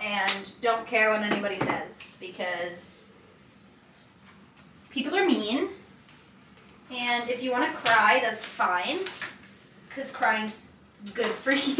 [0.00, 3.10] and don't care what anybody says because
[4.90, 5.68] people are mean.
[6.92, 8.98] And if you want to cry, that's fine
[9.88, 10.72] because crying's
[11.14, 11.76] good for you.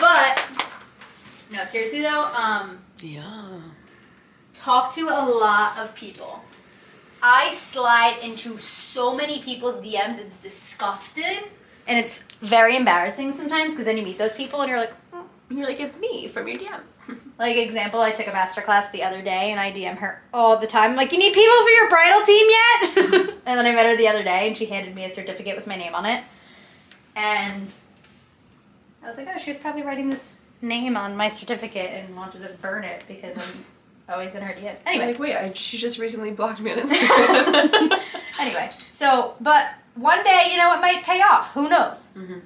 [0.00, 0.66] but
[1.52, 3.60] no, seriously though, um, Yeah.
[4.54, 6.42] talk to a lot of people.
[7.22, 11.38] I slide into so many people's DMs, it's disgusting.
[11.86, 14.92] And it's very embarrassing sometimes because then you meet those people and you're like,
[15.54, 16.94] "Hmm." You're like it's me from your DMs.
[17.38, 20.58] like example, I took a master class the other day and I DM her all
[20.58, 20.90] the time.
[20.90, 23.34] I'm like, you need people for your bridal team yet?
[23.46, 25.66] and then I met her the other day and she handed me a certificate with
[25.66, 26.22] my name on it.
[27.16, 27.72] And
[29.02, 32.48] I was like, oh, she was probably writing this name on my certificate and wanted
[32.48, 33.64] to burn it because I'm
[34.08, 34.76] always in her DM.
[34.86, 35.06] Anyway.
[35.06, 38.00] Like, wait, I, she just recently blocked me on Instagram.
[38.38, 41.52] anyway, so but one day, you know, it might pay off.
[41.52, 42.10] Who knows?
[42.16, 42.40] Mhm.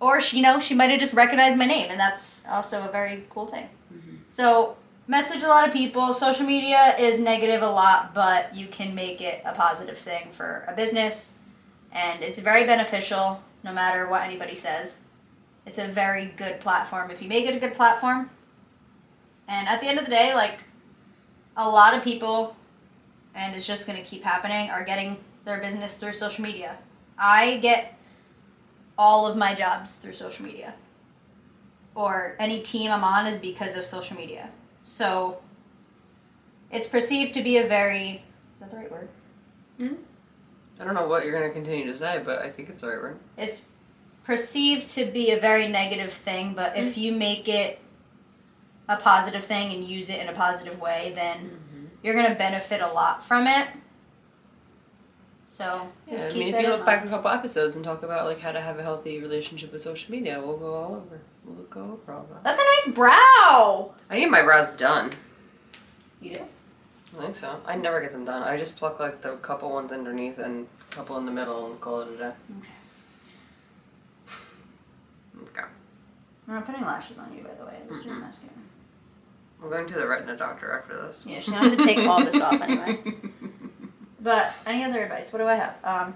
[0.00, 2.90] Or she, you know, she might have just recognized my name, and that's also a
[2.90, 3.68] very cool thing.
[3.92, 4.18] Mhm.
[4.28, 4.76] So
[5.06, 6.14] message a lot of people.
[6.14, 10.64] Social media is negative a lot, but you can make it a positive thing for
[10.66, 11.34] a business,
[11.92, 13.42] and it's very beneficial.
[13.62, 15.00] No matter what anybody says,
[15.66, 18.30] it's a very good platform if you make it a good platform.
[19.46, 20.60] And at the end of the day, like
[21.56, 22.56] a lot of people
[23.34, 26.76] and it's just going to keep happening are getting their business through social media.
[27.18, 27.94] I get
[28.98, 30.74] all of my jobs through social media.
[31.94, 34.50] Or any team I'm on is because of social media.
[34.84, 35.40] So
[36.70, 39.08] it's perceived to be a very is that the right word?
[39.78, 39.94] hmm
[40.78, 43.02] I don't know what you're gonna continue to say, but I think it's the right
[43.02, 43.18] word.
[43.36, 43.66] It's
[44.24, 47.80] perceived to be a very negative thing, but if you make it
[48.88, 51.58] a positive thing and use it in a positive way, then
[52.02, 53.68] you're going to benefit a lot from it.
[55.50, 58.38] So, Yeah, I mean, if you look back a couple episodes and talk about like
[58.38, 61.20] how to have a healthy relationship with social media, we'll go all over.
[61.44, 62.44] We'll go over all that.
[62.44, 63.92] That's a nice brow.
[64.08, 65.12] I need my brows done.
[66.20, 66.40] You do?
[67.18, 67.60] I think so.
[67.66, 68.44] I never get them done.
[68.44, 71.80] I just pluck like the couple ones underneath and a couple in the middle and
[71.80, 72.32] call it a day.
[75.48, 75.66] Okay.
[76.46, 77.74] I'm not putting lashes on you, by the way.
[77.82, 78.20] I'm just doing Mhm.
[78.20, 78.52] mascara.
[79.64, 81.24] I'm going to the retina doctor after this.
[81.26, 83.02] Yeah, she's going have to take all this off anyway.
[84.20, 85.32] But any other advice?
[85.32, 85.76] What do I have?
[85.84, 86.14] Um,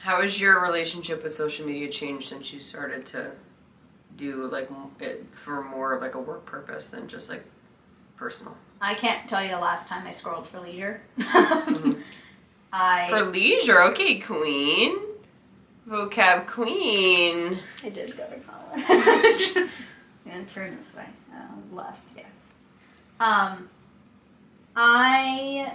[0.00, 3.32] How has your relationship with social media changed since you started to
[4.16, 4.70] do like
[5.00, 7.42] it for more of like a work purpose than just like
[8.16, 8.56] personal?
[8.80, 11.00] I can't tell you the last time I scrolled for leisure.
[11.18, 12.00] Mhm.
[12.72, 14.96] I For leisure, okay, queen.
[15.88, 17.58] Vocab queen.
[17.84, 19.68] I did go to college.
[20.26, 21.06] and turn this way.
[21.32, 22.24] Uh, left, yeah.
[23.20, 23.68] Um,
[24.74, 25.74] I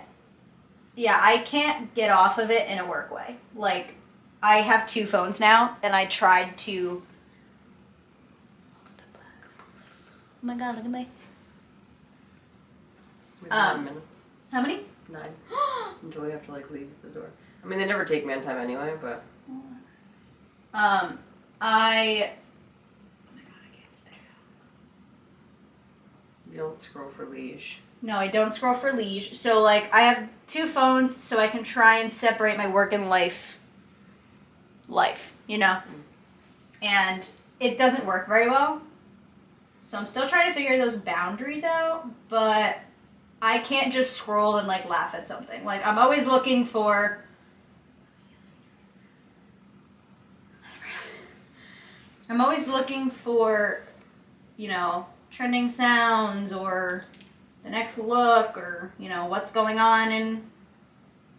[0.95, 3.37] yeah, I can't get off of it in a work way.
[3.55, 3.95] Like,
[4.43, 7.03] I have two phones now, and I tried to.
[10.41, 11.07] Oh my god, look at my.
[13.41, 14.25] Have Um, nine minutes.
[14.51, 14.81] How many?
[15.09, 15.31] Nine.
[16.01, 17.29] Until we have to like leave the door.
[17.63, 19.23] I mean, they never take man time anyway, but
[20.73, 21.19] Um,
[21.59, 22.31] I.
[23.27, 26.51] Oh my god, I can't spit it out.
[26.53, 27.79] you don't scroll for leash.
[28.01, 29.35] No, I don't scroll for leisure.
[29.35, 33.09] So, like, I have two phones, so I can try and separate my work and
[33.09, 33.59] life.
[34.87, 35.79] Life, you know?
[36.81, 37.27] And
[37.59, 38.81] it doesn't work very well.
[39.83, 42.79] So, I'm still trying to figure those boundaries out, but
[43.41, 45.65] I can't just scroll and, like, laugh at something.
[45.65, 47.23] Like, I'm always looking for.
[52.29, 53.81] I'm always looking for,
[54.55, 57.03] you know, trending sounds or
[57.63, 60.43] the next look or you know what's going on in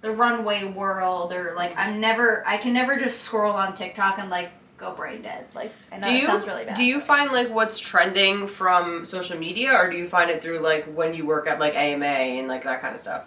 [0.02, 4.30] the runway world or like I'm never I can never just scroll on TikTok and
[4.30, 5.46] like go brain dead.
[5.54, 6.74] Like I know Do you sounds really bad.
[6.76, 10.60] do you find like what's trending from social media, or do you find it through
[10.60, 13.24] like when you work at like AMA and like that kind of stuff?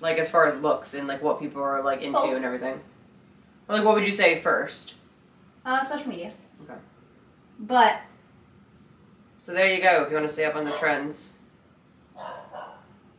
[0.00, 2.34] Like as far as looks and like what people are like into Both.
[2.34, 2.80] and everything.
[3.68, 4.94] Or, like what would you say first?
[5.64, 6.32] uh, social media.
[6.64, 6.78] Okay.
[7.60, 8.00] But
[9.38, 10.02] So there you go.
[10.02, 11.34] If you want to stay up on the trends.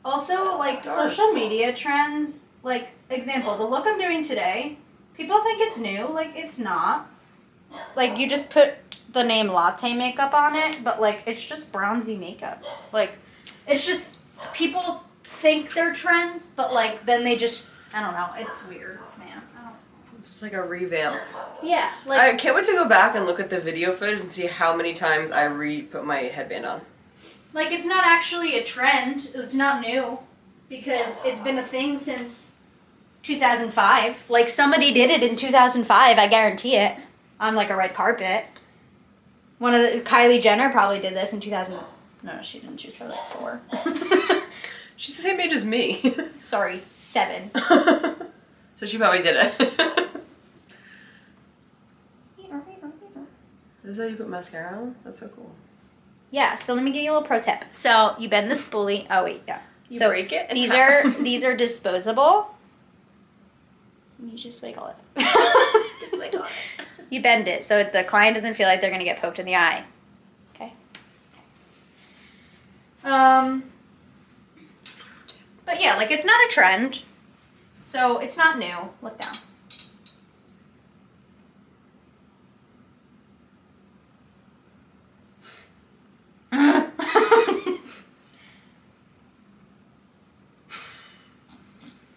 [0.06, 1.16] Also like Darts.
[1.16, 2.47] social media trends.
[2.64, 4.78] Like example, the look I'm doing today,
[5.16, 6.06] people think it's new.
[6.08, 7.10] Like it's not.
[7.95, 8.74] Like you just put
[9.14, 12.64] the name latte makeup on it, but like it's just bronzy makeup.
[12.91, 13.12] Like
[13.68, 14.08] it's just
[14.54, 18.30] people think they're trends, but like then they just I don't know.
[18.38, 19.41] It's weird, man.
[19.58, 19.76] I don't,
[20.18, 21.22] It's just like a revamp.
[21.64, 24.32] yeah, like I can't wait to go back and look at the video footage and
[24.32, 26.82] see how many times I re put my headband on.
[27.54, 29.30] Like it's not actually a trend.
[29.34, 30.20] It's not new
[30.70, 32.54] because it's been a thing since
[33.24, 34.30] 2005.
[34.30, 36.18] Like somebody did it in 2005.
[36.18, 36.95] I guarantee it
[37.39, 38.50] on like a red carpet.
[39.58, 41.76] One of the Kylie Jenner probably did this in 2000.
[41.76, 41.84] No,
[42.36, 42.78] no, she didn't.
[42.78, 43.62] She was probably like four.
[44.95, 46.14] She's the same age as me.
[46.41, 47.52] Sorry, seven.
[48.76, 50.10] so she probably did it.
[53.86, 54.95] Is that how you put mascara on?
[55.04, 55.50] That's so cool.
[56.32, 57.66] Yeah, so let me give you a little pro tip.
[57.72, 59.08] So you bend the spoolie.
[59.10, 59.62] Oh wait, yeah.
[59.90, 60.50] You so break it?
[60.52, 62.56] these how- are these are disposable.
[64.22, 64.96] You just wiggle it.
[66.02, 66.86] Just wiggle it.
[67.10, 69.56] You bend it so the client doesn't feel like they're gonna get poked in the
[69.56, 69.84] eye.
[70.54, 70.74] Okay.
[73.06, 73.64] Um.
[75.66, 77.04] But yeah, like it's not a trend,
[77.80, 78.76] so it's not new.
[79.02, 79.34] Look down.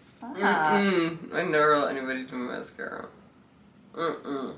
[0.01, 0.22] Stop.
[0.33, 1.33] Mm-mm.
[1.33, 3.07] I never let anybody do my mascara.
[3.93, 4.25] Mm-mm.
[4.25, 4.55] Oh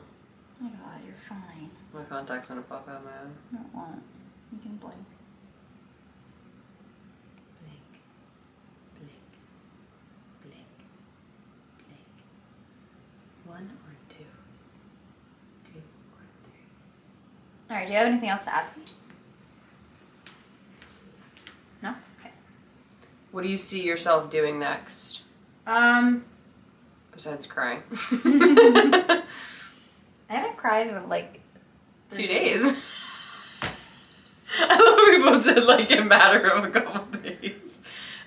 [0.60, 1.70] my god, you're fine.
[1.94, 3.28] My contact's gonna pop out my eye.
[3.52, 4.02] No, it won't.
[4.52, 4.96] You can blink.
[7.62, 8.02] Blink.
[8.96, 9.12] Blink.
[10.44, 10.66] Blink.
[11.86, 12.08] Blink.
[13.46, 14.24] One or two?
[15.66, 15.80] Two
[16.14, 16.66] or three?
[17.70, 17.86] All right.
[17.88, 18.84] Do you have anything else to ask me?
[21.84, 21.96] No.
[22.20, 22.32] Okay.
[23.32, 25.24] What do you see yourself doing next?
[25.68, 26.26] Um,
[27.14, 27.82] Besides crying.
[28.12, 29.24] I
[30.28, 31.40] haven't cried in like
[32.12, 32.84] Two days.
[34.60, 37.54] I love we both said like a matter of a couple days.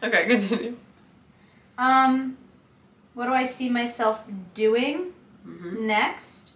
[0.03, 0.77] Okay, continue.
[1.79, 2.37] Um,
[3.15, 4.25] what do I see myself
[4.55, 5.13] doing
[5.47, 5.87] Mm-hmm.
[5.87, 6.53] next?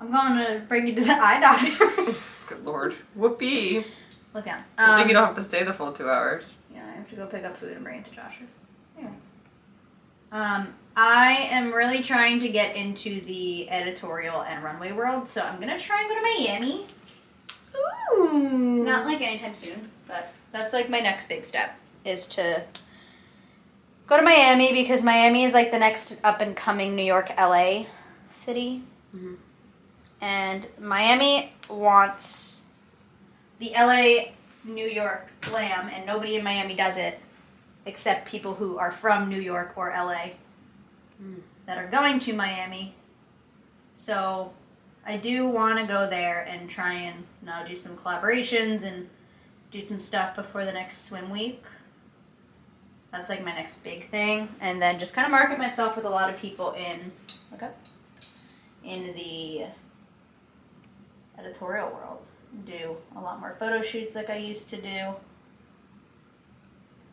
[0.00, 2.14] I'm going to bring you to the eye doctor.
[2.46, 2.94] Good lord.
[3.14, 3.84] Whoopee.
[4.32, 4.62] Look down.
[4.78, 6.54] I think Um, you don't have to stay the full two hours.
[6.72, 8.48] Yeah, I have to go pick up food and bring it to Josh's.
[10.30, 15.60] Um, I am really trying to get into the editorial and runway world, so I'm
[15.60, 16.86] gonna try and go to Miami.
[18.12, 18.82] Ooh.
[18.84, 22.62] Not like anytime soon, but that's like my next big step is to
[24.06, 27.86] go to Miami because Miami is like the next up and coming New York LA
[28.26, 28.82] city.
[29.14, 29.36] Mhm.
[30.20, 32.62] And Miami wants
[33.60, 34.32] the LA
[34.64, 37.20] New York glam and nobody in Miami does it
[37.88, 40.32] except people who are from New York or LA
[41.20, 41.40] Mm.
[41.66, 42.94] that are going to Miami.
[43.94, 44.52] So
[45.04, 49.08] I do want to go there and try and know, do some collaborations and
[49.72, 51.64] do some stuff before the next swim week.
[53.10, 56.10] That's like my next big thing, and then just kind of market myself with a
[56.10, 57.10] lot of people in
[57.50, 57.74] look up
[58.84, 59.64] in the
[61.38, 62.20] editorial world.
[62.64, 65.14] Do a lot more photo shoots like I used to do.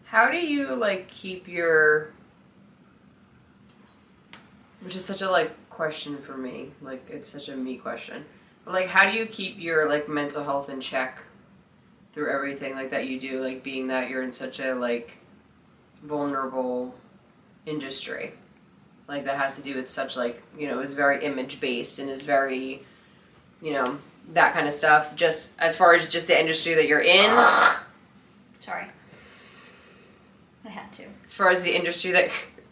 [0.05, 2.11] How do you like keep your
[4.81, 6.71] Which is such a like question for me.
[6.81, 8.23] Like it's such a me question.
[8.63, 11.19] But like how do you keep your like mental health in check
[12.13, 15.17] through everything like that you do, like being that you're in such a like
[16.03, 16.95] vulnerable
[17.65, 18.33] industry.
[19.07, 22.09] Like that has to do with such like, you know, is very image based and
[22.09, 22.83] is very
[23.61, 23.97] you know,
[24.33, 25.15] that kind of stuff.
[25.15, 27.29] Just as far as just the industry that you're in,
[28.59, 28.85] Sorry.
[30.65, 31.03] I had to.
[31.25, 32.29] as far as the industry that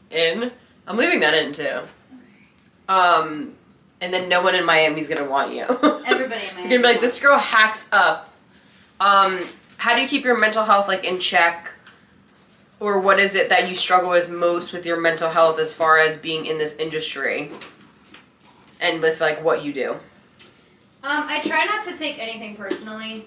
[0.09, 0.51] in,
[0.87, 1.81] I'm leaving that in too.
[2.89, 3.53] Um,
[4.01, 5.63] and then no one in Miami's gonna want you.
[6.05, 8.29] Everybody in You're gonna be like, this girl hacks up.
[8.99, 9.39] Um,
[9.77, 11.71] how do you keep your mental health like in check?
[12.79, 15.99] Or what is it that you struggle with most with your mental health as far
[15.99, 17.51] as being in this industry?
[18.81, 19.91] And with like what you do.
[21.03, 23.25] Um, I try not to take anything personally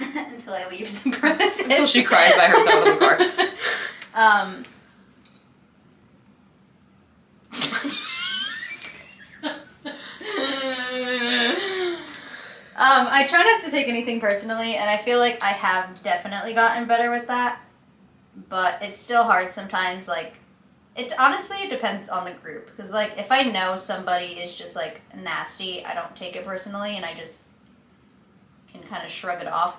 [0.16, 1.60] until I leave the premises.
[1.60, 3.18] Until she cries by herself in the car.
[4.12, 4.64] Um.
[12.80, 16.54] Um, I try not to take anything personally, and I feel like I have definitely
[16.54, 17.60] gotten better with that.
[18.48, 20.08] But it's still hard sometimes.
[20.08, 20.32] Like,
[20.96, 22.74] it honestly it depends on the group.
[22.74, 26.96] Because like, if I know somebody is just like nasty, I don't take it personally,
[26.96, 27.44] and I just
[28.72, 29.78] can kind of shrug it off.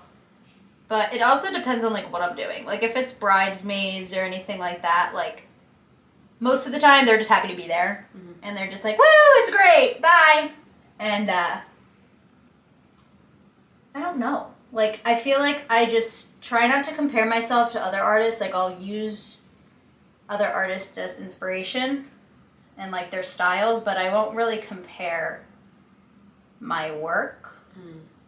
[0.92, 2.66] But it also depends on like what I'm doing.
[2.66, 5.44] Like, if it's bridesmaids or anything like that, like
[6.42, 8.34] most of the time they're just happy to be there, Mhm.
[8.44, 9.06] and they're just like, "Woo,
[9.38, 10.52] it's great, bye,"
[11.00, 11.62] and uh,
[13.96, 14.48] I don't know.
[14.74, 18.42] Like, I feel like I just try not to compare myself to other artists.
[18.42, 19.39] Like, I'll use
[20.28, 22.10] other artists as inspiration
[22.78, 25.46] and like their styles, but I won't really compare
[26.60, 27.41] my work.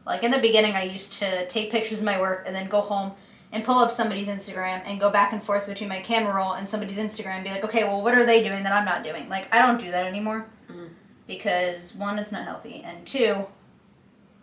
[0.03, 0.07] Mm.
[0.07, 2.81] Like, in the beginning, I used to take pictures of my work and then go
[2.81, 3.13] home
[3.51, 6.69] and pull up somebody's Instagram and go back and forth between my camera roll and
[6.69, 9.29] somebody's Instagram and be like, okay, well, what are they doing that I'm not doing?
[9.29, 10.89] Like, I don't do that anymore Mhm.
[11.27, 13.45] because one, it's not healthy, and two,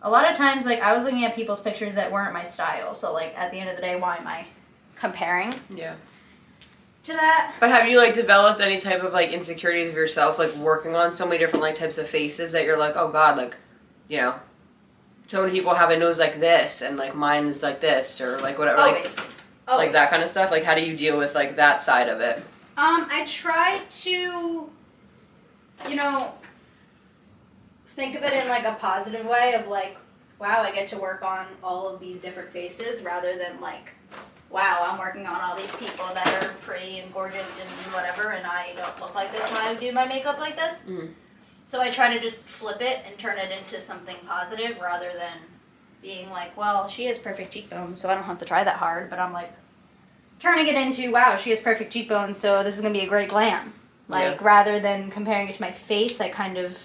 [0.01, 2.93] a lot of times, like, I was looking at people's pictures that weren't my style.
[2.93, 4.45] So, like, at the end of the day, why am I
[4.95, 5.95] comparing Yeah.
[7.03, 7.53] to that?
[7.59, 11.11] But have you like developed any type of like insecurities of yourself, like working on
[11.11, 13.57] so many different like types of faces that you're like, oh god, like,
[14.07, 14.35] you know,
[15.31, 18.37] so many people have a nose like this and like mine is like this or
[18.39, 19.09] like whatever, like
[19.65, 19.85] Always.
[19.85, 20.51] like that kind of stuff.
[20.51, 22.39] Like, how do you deal with like that side of it?
[22.75, 26.33] Um, I try to, you know,
[27.95, 29.95] think of it in like a positive way of like,
[30.37, 33.93] wow, I get to work on all of these different faces rather than like,
[34.49, 38.45] wow, I'm working on all these people that are pretty and gorgeous and whatever, and
[38.45, 40.83] I don't look like this when I do my makeup like this.
[40.85, 41.13] Mhm.
[41.65, 45.37] So I try to just flip it and turn it into something positive rather than
[46.01, 49.09] being like, well, she has perfect cheekbones, so I don't have to try that hard.
[49.09, 49.53] But I'm like,
[50.39, 53.29] turning it into, wow, she has perfect cheekbones, so this is gonna be a great
[53.29, 53.73] glam.
[54.07, 56.77] Like rather than comparing it to my face, I kind of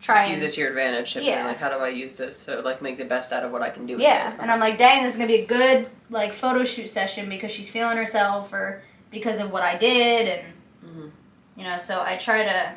[0.00, 1.16] try and Use it to your advantage.
[1.16, 1.44] Yeah.
[1.44, 3.70] Like, how do I use this to like make the best out of what I
[3.70, 3.94] can do?
[3.94, 4.34] with yeah.
[4.34, 4.40] it?
[4.40, 7.50] And I'm like, dang, this is gonna be a good like photo shoot session because
[7.50, 10.52] she's feeling herself or because of what I did, and
[10.86, 11.10] Mhm.
[11.56, 12.72] you know, so I try to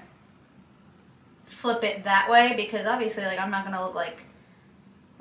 [1.63, 4.17] flip it that way because obviously, like, I'm not gonna look like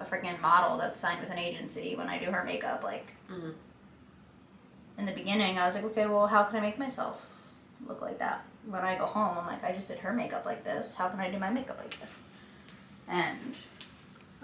[0.00, 2.82] a freaking model that's signed with an agency when I do her makeup.
[2.82, 3.54] Like, Mhm.
[4.98, 7.24] in the beginning, I was like, okay, well, how can I make myself
[7.86, 8.42] look like that?
[8.66, 10.96] When I go home, I'm like, I just did her makeup like this.
[10.96, 12.22] How can I do my makeup like this?
[13.06, 13.54] And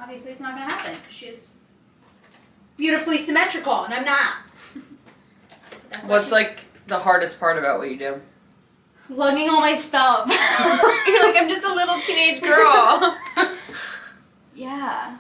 [0.00, 1.48] obviously, it's not gonna happen because she's
[2.76, 4.36] beautifully symmetrical, and I'm not.
[5.90, 8.22] That's What's she's like the hardest part about what you do?
[9.10, 10.26] Lugging all my stuff?
[11.06, 13.16] You're like, I'm just a little teenage girl.
[14.54, 15.16] Yeah.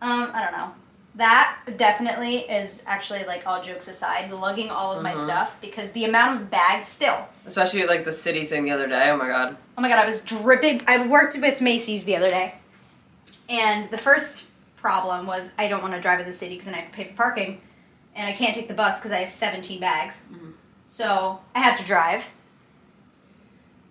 [0.00, 0.72] Um, I don't know.
[1.16, 5.18] That definitely is actually like all jokes aside, lugging all of my Mhm.
[5.24, 7.26] stuff because the amount of bags still.
[7.44, 9.10] Especially like the city thing the other day.
[9.10, 9.56] Oh my god.
[9.76, 10.82] Oh my god, I was dripping.
[10.86, 12.54] I worked with Macy's the other day,
[13.48, 14.44] and the first
[14.76, 16.96] problem was I don't want to drive in the city because then I have to
[16.96, 17.60] pay for parking,
[18.14, 20.22] and I can't take the bus because I have 17 bags.
[20.32, 20.52] Mhm.
[20.86, 22.24] So I have to drive.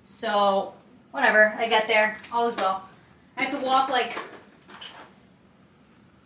[0.05, 0.73] So
[1.11, 2.87] whatever, I get there, all is well.
[3.37, 4.17] I have to walk like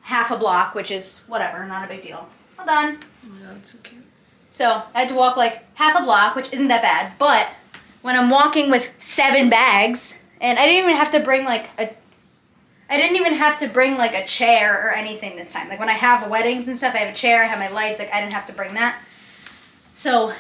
[0.02, 2.28] half a block, which is whatever, not a big deal.
[2.58, 3.00] Well done.
[3.26, 4.04] Oh my god, so cute.
[4.52, 7.14] So I had to walk like half a block, which isn't that bad.
[7.18, 7.50] But
[8.02, 11.94] when I'm walking with seven bags, and I didn't even have to bring like a,
[12.90, 15.70] I didn't even have to bring like a chair or anything this time.
[15.70, 18.00] Like when I have weddings and stuff, I have a chair, I have my lights.
[18.00, 19.02] Like I didn't have to bring that.
[19.96, 20.34] So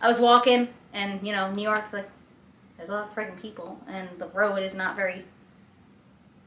[0.00, 2.08] I was walking, and you know, New York, like
[2.82, 5.24] there's a lot of freaking people, and the road is not very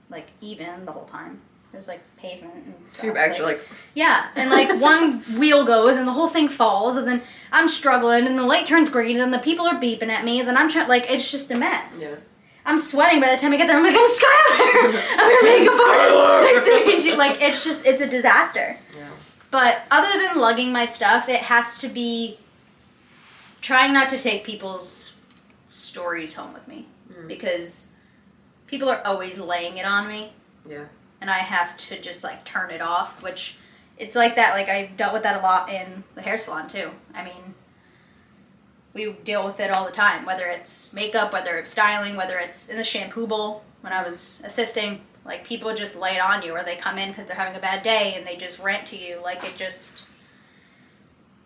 [0.09, 1.39] like even the whole time.
[1.71, 2.99] There's like pavement and stuff.
[2.99, 3.61] So your bags are like,
[3.93, 7.21] Yeah, and like one wheel goes and the whole thing falls, and then
[7.53, 10.47] I'm struggling, and the light turns green, and the people are beeping at me, and
[10.47, 12.01] then I'm trying like it's just a mess.
[12.01, 12.21] yeah.
[12.65, 13.77] I'm sweating by the time I get there.
[13.77, 15.15] I'm like, I'm Skylar.
[15.19, 16.67] I'm your makeup artist.
[16.67, 17.15] Nice to meet you.
[17.15, 18.75] Like it's just it's a disaster.
[18.93, 19.07] Yeah.
[19.51, 22.39] But other than lugging my stuff, it has to be
[23.61, 25.14] trying not to take people's
[25.75, 27.27] stories home with me Mm.
[27.27, 27.89] because
[28.67, 30.33] people are always laying it on me
[30.67, 30.85] Yeah.
[31.21, 33.57] and I have to just like turn it off, which
[33.97, 34.53] it's like that.
[34.53, 36.91] Like I dealt with that a lot in the hair salon too.
[37.13, 37.53] I mean,
[38.93, 42.69] we deal with it all the time, whether it's makeup, whether it's styling, whether it's
[42.69, 45.01] in the shampoo bowl when I was assisting.
[45.25, 47.59] Like people just lay it on you, or they come in because they're having a
[47.59, 49.19] bad day and they just rant to you.
[49.23, 50.03] Like it just,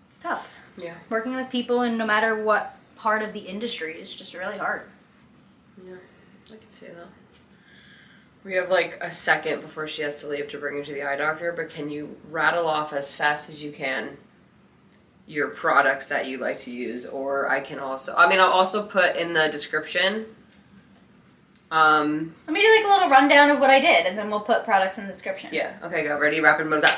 [0.07, 0.55] it's tough.
[0.77, 0.95] Yeah.
[1.09, 4.84] Working with people, and no matter what part of the industry, is just really hard.
[5.86, 5.95] Yeah.
[6.47, 7.08] I can see that.
[8.43, 11.04] We have like a second before she has to leave to bring her to the
[11.04, 14.18] eye doctor, but can you rattle off as fast as you can
[15.28, 17.06] your products that you like to use?
[17.06, 20.26] Or I can also, I mean, I'll also put in the description.
[21.72, 24.39] Um, Let me do like a little rundown of what I did, and then we'll
[24.39, 25.52] put products in the description.
[25.54, 26.20] yeah, okay, go.
[26.20, 26.97] Ready, rapid mode up.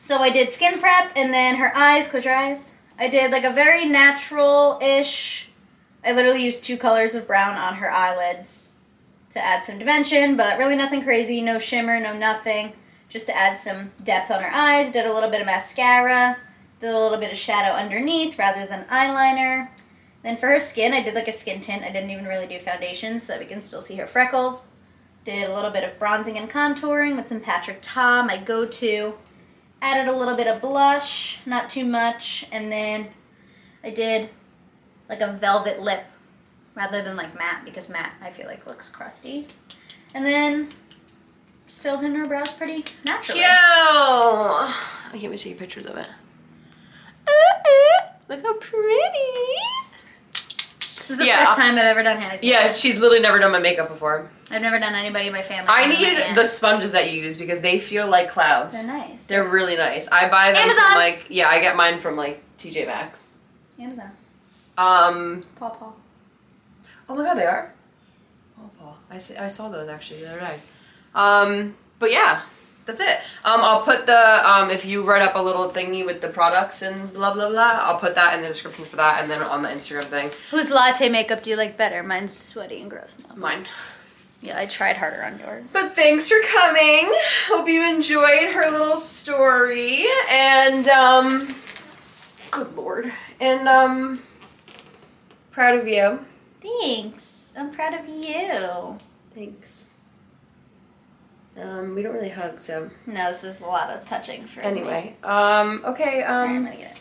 [0.00, 2.74] So I did skin prep and then her eyes, close your eyes.
[2.98, 5.50] I did like a very natural ish.
[6.04, 8.72] I literally used two colors of brown on her eyelids
[9.30, 12.72] to add some dimension, but really nothing crazy, no shimmer, no nothing.
[13.08, 14.92] Just to add some depth on her eyes.
[14.92, 16.36] Did a little bit of mascara,
[16.80, 19.68] did a little bit of shadow underneath rather than eyeliner.
[20.22, 21.82] Then for her skin, I did like a skin tint.
[21.82, 24.68] I didn't even really do foundation so that we can still see her freckles.
[25.24, 29.14] Did a little bit of bronzing and contouring with some Patrick Ta, my go to
[29.84, 33.08] added a little bit of blush, not too much, and then
[33.84, 34.30] I did
[35.10, 36.04] like a velvet lip
[36.74, 39.46] rather than like matte because matte I feel like looks crusty.
[40.14, 40.70] And then
[41.68, 43.40] just filled in her brows pretty naturally.
[43.42, 43.46] Yo!
[43.46, 44.72] I
[45.12, 46.06] can't wait to take pictures of it.
[47.26, 49.18] Uh, Look how pretty.
[50.32, 51.44] This is the Yeah.
[51.44, 54.30] first time I've ever done Hannah's Yeah, she's literally never done my makeup before.
[54.54, 55.68] I've never done anybody in my family.
[55.68, 58.86] I other than my need the sponges that you use because they feel like clouds.
[58.86, 59.26] They're nice.
[59.26, 60.08] They're really nice.
[60.08, 60.84] I buy them Amazon.
[60.86, 63.32] from like yeah, I get mine from like TJ Maxx.
[63.80, 64.10] Amazon.
[64.78, 65.92] Um, Paw Paw.
[67.08, 67.72] oh my god, they are.
[68.60, 70.60] Oh, Paul, I see, I saw those actually the other day.
[71.14, 72.42] Um, but yeah,
[72.86, 73.18] that's it.
[73.44, 76.82] Um, I'll put the um if you write up a little thingy with the products
[76.82, 79.62] and blah blah blah, I'll put that in the description for that, and then on
[79.62, 80.30] the Instagram thing.
[80.52, 82.04] Whose latte makeup do you like better?
[82.04, 83.34] Mine's sweaty and gross now.
[83.34, 83.66] Mine.
[84.44, 85.70] Yeah, I tried harder on yours.
[85.72, 87.10] But thanks for coming.
[87.48, 90.04] Hope you enjoyed her little story.
[90.30, 91.54] And um
[92.50, 93.10] good lord.
[93.40, 94.22] And um
[95.50, 96.20] proud of you.
[96.60, 97.54] Thanks.
[97.56, 98.98] I'm proud of you.
[99.34, 99.94] Thanks.
[101.58, 104.66] Um we don't really hug, so No, this is a lot of touching for me.
[104.66, 105.16] anyway.
[105.22, 107.00] Um okay, Alright, I'm um gonna get it.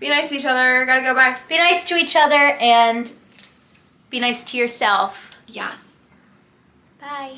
[0.00, 0.84] be nice to each other.
[0.86, 1.38] Gotta go bye.
[1.48, 3.12] Be nice to each other and
[4.10, 5.40] be nice to yourself.
[5.46, 5.91] Yes.
[7.02, 7.34] Bye.